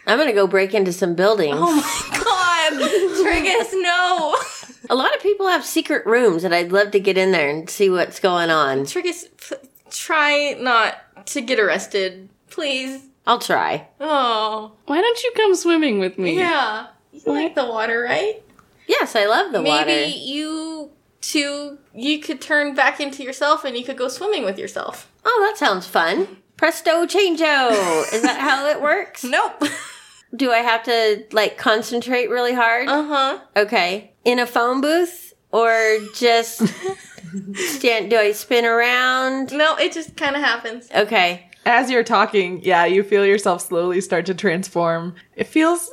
I'm 0.05 0.17
gonna 0.19 0.31
go 0.31 0.45
break 0.45 0.75
into 0.75 0.93
some 0.93 1.15
buildings. 1.15 1.57
oh 1.59 1.75
my 1.75 2.17
god! 2.23 2.73
Trigus, 3.17 3.73
no! 3.81 4.35
A 4.91 4.95
lot 4.95 5.15
of 5.15 5.23
people 5.23 5.47
have 5.47 5.65
secret 5.65 6.05
rooms, 6.05 6.43
and 6.43 6.53
I'd 6.53 6.71
love 6.71 6.91
to 6.91 6.99
get 6.99 7.17
in 7.17 7.31
there 7.31 7.49
and 7.49 7.67
see 7.67 7.89
what's 7.89 8.19
going 8.19 8.51
on. 8.51 8.81
Trigus, 8.81 9.25
p- 9.37 9.67
try 9.89 10.55
not 10.59 11.25
to 11.27 11.41
get 11.41 11.59
arrested. 11.59 12.29
Please. 12.51 13.03
I'll 13.25 13.39
try. 13.39 13.87
Oh. 13.99 14.73
Why 14.85 15.01
don't 15.01 15.23
you 15.23 15.31
come 15.35 15.55
swimming 15.55 15.97
with 15.97 16.19
me? 16.19 16.37
Yeah. 16.37 16.87
You 17.11 17.21
like 17.25 17.55
the 17.55 17.65
water, 17.65 18.01
right? 18.03 18.43
Yes, 18.88 19.15
I 19.15 19.26
love 19.26 19.52
the 19.52 19.60
Maybe 19.62 19.69
water. 19.69 19.86
Maybe 19.88 20.12
you 20.17 20.91
two 21.21 21.78
you 21.93 22.19
could 22.19 22.39
turn 22.41 22.73
back 22.76 23.00
into 23.00 23.23
yourself 23.23 23.65
and 23.65 23.76
you 23.78 23.84
could 23.84 23.97
go 23.97 24.08
swimming 24.08 24.43
with 24.45 24.58
yourself. 24.58 25.12
Oh, 25.26 25.45
that 25.47 25.58
sounds 25.58 25.86
fun. 25.88 26.38
Presto 26.58 27.06
changeo. 27.06 28.13
Is 28.13 28.21
that 28.23 28.39
how 28.39 28.67
it 28.67 28.82
works? 28.82 29.23
Nope. 29.30 29.63
Do 30.36 30.52
I 30.52 30.58
have 30.58 30.84
to 30.84 31.23
like 31.32 31.58
concentrate 31.58 32.30
really 32.30 32.54
hard? 32.54 32.88
uh-huh. 32.89 33.39
Okay. 33.56 34.12
In 34.26 34.39
a 34.39 34.45
phone 34.45 34.82
booth 34.82 35.34
or 35.52 35.97
just 36.15 36.62
stand 37.56 38.10
do 38.10 38.17
I 38.17 38.32
spin 38.34 38.65
around? 38.65 39.54
No, 39.54 39.76
it 39.78 39.93
just 39.93 40.17
kind 40.17 40.36
of 40.36 40.41
happens. 40.41 40.89
Okay. 40.93 41.50
As 41.65 41.89
you're 41.91 42.04
talking, 42.04 42.62
yeah, 42.63 42.86
you 42.86 43.04
feel 43.04 43.26
yourself 43.26 43.62
slowly 43.62 44.00
start 44.02 44.26
to 44.28 44.34
transform. 44.34 45.15
It 45.36 45.47
feels 45.47 45.91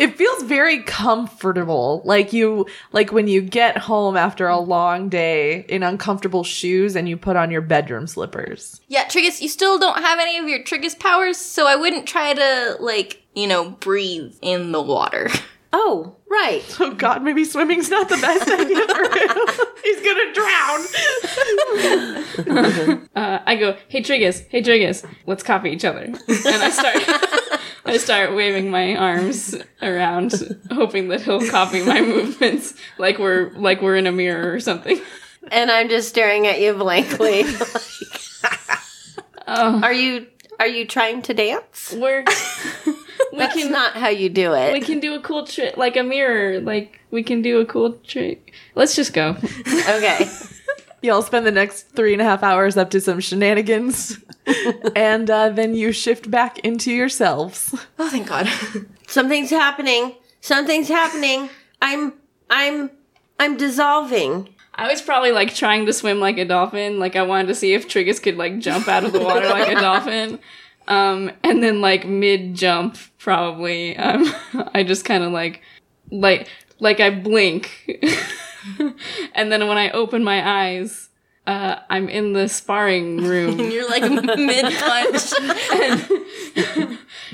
it 0.00 0.16
feels 0.16 0.42
very 0.44 0.82
comfortable. 0.82 2.00
Like 2.04 2.32
you 2.32 2.66
like 2.92 3.12
when 3.12 3.28
you 3.28 3.42
get 3.42 3.76
home 3.76 4.16
after 4.16 4.48
a 4.48 4.58
long 4.58 5.10
day 5.10 5.66
in 5.68 5.82
uncomfortable 5.82 6.42
shoes 6.42 6.96
and 6.96 7.08
you 7.08 7.16
put 7.16 7.36
on 7.36 7.50
your 7.50 7.60
bedroom 7.60 8.06
slippers. 8.06 8.80
Yeah, 8.88 9.04
Trigus, 9.04 9.42
you 9.42 9.48
still 9.48 9.78
don't 9.78 9.98
have 9.98 10.18
any 10.18 10.38
of 10.38 10.48
your 10.48 10.60
Trigus 10.64 10.98
powers, 10.98 11.36
so 11.36 11.66
I 11.66 11.76
wouldn't 11.76 12.08
try 12.08 12.32
to 12.32 12.76
like, 12.80 13.22
you 13.34 13.46
know, 13.46 13.70
breathe 13.70 14.34
in 14.42 14.72
the 14.72 14.82
water. 14.82 15.28
Oh, 15.72 16.16
right. 16.30 16.64
Oh 16.80 16.94
god, 16.94 17.22
maybe 17.22 17.44
swimming's 17.44 17.90
not 17.90 18.08
the 18.08 18.16
best 18.16 18.48
idea 18.48 18.86
for 18.88 19.04
him. 19.04 19.66
He's 19.84 20.00
gonna 20.00 20.32
drown. 20.34 20.80
Uh, 23.16 23.40
I 23.44 23.56
go, 23.56 23.76
hey 23.88 24.02
Trigus, 24.02 24.46
hey 24.48 24.62
Trigus, 24.62 25.04
let's 25.26 25.42
copy 25.42 25.70
each 25.70 25.84
other. 25.84 26.04
And 26.04 26.18
I 26.28 26.70
start, 26.70 26.96
I 27.84 27.96
start 27.98 28.34
waving 28.34 28.70
my 28.70 28.94
arms 28.96 29.54
around, 29.82 30.32
hoping 30.70 31.08
that 31.08 31.20
he'll 31.22 31.46
copy 31.50 31.82
my 31.84 32.00
movements, 32.00 32.74
like 32.98 33.18
we're 33.18 33.50
like 33.56 33.82
we're 33.82 33.96
in 33.96 34.06
a 34.06 34.12
mirror 34.12 34.52
or 34.54 34.60
something. 34.60 35.00
And 35.50 35.70
I'm 35.70 35.88
just 35.88 36.08
staring 36.08 36.46
at 36.46 36.60
you 36.60 36.72
blankly. 36.74 37.44
Oh, 39.46 39.80
are 39.82 39.92
you 39.92 40.28
are 40.60 40.68
you 40.68 40.86
trying 40.86 41.22
to 41.22 41.34
dance? 41.34 41.92
we're 41.96 42.24
we 42.86 42.94
That's 43.40 43.54
can 43.54 43.72
not 43.72 43.94
how 43.94 44.08
you 44.08 44.28
do 44.28 44.54
it. 44.54 44.72
we 44.72 44.80
can 44.80 45.00
do 45.00 45.14
a 45.14 45.20
cool 45.20 45.46
trick, 45.46 45.76
like 45.76 45.96
a 45.96 46.02
mirror, 46.02 46.60
like 46.60 47.00
we 47.10 47.22
can 47.22 47.42
do 47.42 47.60
a 47.60 47.66
cool 47.66 47.92
trick. 47.92 48.52
Let's 48.74 48.94
just 48.94 49.12
go. 49.12 49.30
okay. 49.88 50.30
Y'all 51.02 51.22
spend 51.22 51.46
the 51.46 51.50
next 51.50 51.84
three 51.94 52.12
and 52.12 52.20
a 52.20 52.24
half 52.24 52.42
hours 52.42 52.76
up 52.76 52.90
to 52.90 53.00
some 53.00 53.20
shenanigans. 53.20 54.18
and 54.96 55.30
uh, 55.30 55.48
then 55.48 55.74
you 55.74 55.92
shift 55.92 56.30
back 56.30 56.58
into 56.58 56.92
yourselves. 56.92 57.74
Oh, 57.98 58.10
thank 58.10 58.28
God. 58.28 58.48
Something's 59.06 59.50
happening. 59.50 60.14
Something's 60.40 60.88
happening. 60.88 61.48
I'm 61.80 62.12
I'm 62.50 62.90
I'm 63.38 63.56
dissolving. 63.56 64.54
I 64.74 64.88
was 64.88 65.02
probably 65.02 65.32
like 65.32 65.54
trying 65.54 65.86
to 65.86 65.92
swim 65.92 66.20
like 66.20 66.38
a 66.38 66.44
dolphin. 66.44 66.98
Like 66.98 67.16
I 67.16 67.22
wanted 67.22 67.48
to 67.48 67.54
see 67.54 67.74
if 67.74 67.88
Trigus 67.88 68.22
could 68.22 68.36
like 68.36 68.58
jump 68.58 68.88
out 68.88 69.04
of 69.04 69.12
the 69.12 69.20
water 69.20 69.48
like 69.48 69.68
a 69.68 69.80
dolphin. 69.80 70.38
Um, 70.90 71.30
and 71.44 71.62
then 71.62 71.80
like 71.80 72.04
mid 72.04 72.54
jump, 72.54 72.98
probably, 73.18 73.96
um, 73.96 74.24
I 74.74 74.82
just 74.82 75.04
kind 75.04 75.22
of 75.22 75.30
like, 75.30 75.62
like, 76.10 76.48
like 76.80 76.98
I 76.98 77.10
blink. 77.10 77.88
and 79.34 79.52
then 79.52 79.68
when 79.68 79.78
I 79.78 79.90
open 79.90 80.24
my 80.24 80.66
eyes, 80.66 81.08
uh, 81.46 81.76
I'm 81.88 82.08
in 82.08 82.32
the 82.32 82.48
sparring 82.48 83.18
room 83.18 83.60
and 83.60 83.72
You're 83.72 83.88
like 83.88 84.02
mid 84.02 84.64
punch. 84.78 85.32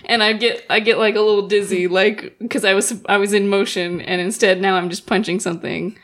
and 0.04 0.22
I 0.22 0.34
get, 0.34 0.66
I 0.68 0.80
get 0.80 0.98
like 0.98 1.16
a 1.16 1.22
little 1.22 1.48
dizzy, 1.48 1.88
like, 1.88 2.36
cause 2.50 2.64
I 2.64 2.74
was, 2.74 3.02
I 3.08 3.16
was 3.16 3.32
in 3.32 3.48
motion 3.48 4.02
and 4.02 4.20
instead 4.20 4.60
now 4.60 4.76
I'm 4.76 4.90
just 4.90 5.06
punching 5.06 5.40
something 5.40 5.98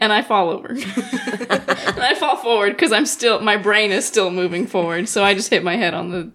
and 0.00 0.10
I 0.10 0.22
fall 0.22 0.48
over. 0.48 0.68
and 0.68 0.80
I 2.02 2.14
fall 2.18 2.36
forward 2.36 2.70
because 2.72 2.92
I'm 2.92 3.06
still, 3.06 3.40
my 3.40 3.58
brain 3.58 3.92
is 3.92 4.06
still 4.06 4.30
moving 4.30 4.66
forward. 4.66 5.06
So 5.08 5.22
I 5.22 5.34
just 5.34 5.50
hit 5.50 5.62
my 5.62 5.76
head 5.76 5.92
on 5.92 6.10
the, 6.10 6.32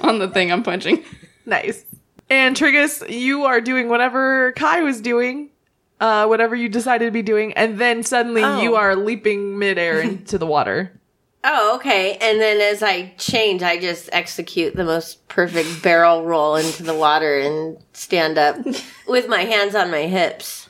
on 0.00 0.18
the 0.18 0.28
thing 0.28 0.50
I'm 0.52 0.62
punching. 0.62 1.02
Nice. 1.46 1.82
And 2.28 2.54
Trigus, 2.54 3.08
you 3.08 3.44
are 3.44 3.62
doing 3.62 3.88
whatever 3.88 4.52
Kai 4.52 4.82
was 4.82 5.00
doing, 5.00 5.48
uh, 5.98 6.26
whatever 6.26 6.54
you 6.54 6.68
decided 6.68 7.06
to 7.06 7.10
be 7.10 7.22
doing, 7.22 7.54
and 7.54 7.78
then 7.78 8.02
suddenly 8.02 8.42
Oh. 8.44 8.60
you 8.60 8.74
are 8.76 8.94
leaping 8.94 9.58
midair 9.58 9.98
into 10.02 10.36
the 10.36 10.44
water. 10.44 10.92
Oh, 11.42 11.76
okay. 11.76 12.18
And 12.20 12.38
then 12.38 12.60
as 12.60 12.82
I 12.82 13.14
change, 13.16 13.62
I 13.62 13.78
just 13.78 14.10
execute 14.12 14.76
the 14.76 14.84
most 14.84 15.26
perfect 15.28 15.82
barrel 15.82 16.22
roll 16.24 16.56
into 16.56 16.82
the 16.82 16.94
water 16.94 17.38
and 17.38 17.78
stand 17.94 18.36
up 18.36 18.56
with 19.08 19.26
my 19.26 19.44
hands 19.44 19.74
on 19.74 19.90
my 19.90 20.02
hips. 20.02 20.68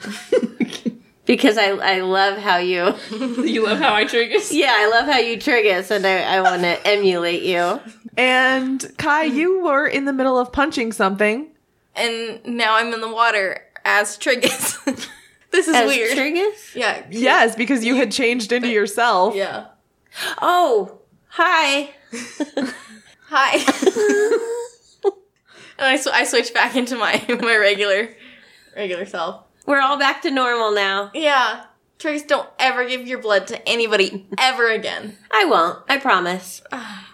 because 1.25 1.59
I, 1.59 1.71
I 1.71 2.01
love 2.03 2.39
how 2.39 2.59
you, 2.59 2.95
You 3.11 3.67
love 3.67 3.79
how 3.79 3.95
I 3.95 4.05
Trigus? 4.05 4.53
yeah, 4.53 4.75
I 4.77 4.89
love 4.91 5.07
how 5.07 5.19
you 5.19 5.39
Trigus 5.39 5.91
and 5.91 6.07
I, 6.07 6.37
I 6.37 6.41
want 6.41 6.63
to 6.63 6.87
emulate 6.87 7.43
you. 7.43 7.81
And 8.19 8.85
Kai, 8.99 9.29
mm-hmm. 9.29 9.37
you 9.37 9.65
were 9.65 9.87
in 9.87 10.05
the 10.05 10.13
middle 10.13 10.39
of 10.39 10.53
punching 10.53 10.93
something. 10.93 11.51
and 11.95 12.41
now 12.45 12.75
I'm 12.75 12.93
in 12.93 13.01
the 13.01 13.09
water 13.09 13.63
as 13.85 14.19
Trigus. 14.19 14.85
this 15.53 15.69
is 15.69 15.75
As 15.75 15.87
weird. 15.87 16.17
Trigus? 16.19 16.75
yeah. 16.75 17.07
Yes, 17.11 17.55
because 17.57 17.85
you 17.85 17.95
had 17.95 18.11
changed 18.13 18.53
into 18.53 18.69
yourself. 18.69 19.35
Yeah. 19.35 19.67
Oh, 20.43 20.99
hi. 21.29 21.91
Hi. 23.31 23.57
and 25.79 25.87
I, 25.87 25.97
sw- 25.97 26.07
I 26.09 26.25
switch 26.25 26.55
back 26.55 26.75
into 26.77 26.97
my 26.97 27.23
my 27.29 27.57
regular 27.59 28.09
regular 28.75 29.05
self. 29.05 29.45
We're 29.67 29.81
all 29.81 29.99
back 29.99 30.23
to 30.23 30.31
normal 30.31 30.73
now. 30.73 31.11
Yeah. 31.13 31.65
Trigus, 31.99 32.27
don't 32.27 32.49
ever 32.59 32.89
give 32.89 33.07
your 33.07 33.19
blood 33.19 33.47
to 33.49 33.69
anybody 33.69 34.27
ever 34.39 34.71
again. 34.71 35.19
I 35.31 35.45
won't. 35.45 35.79
I 35.89 35.99
promise. 35.99 36.63
Ah. 36.73 37.08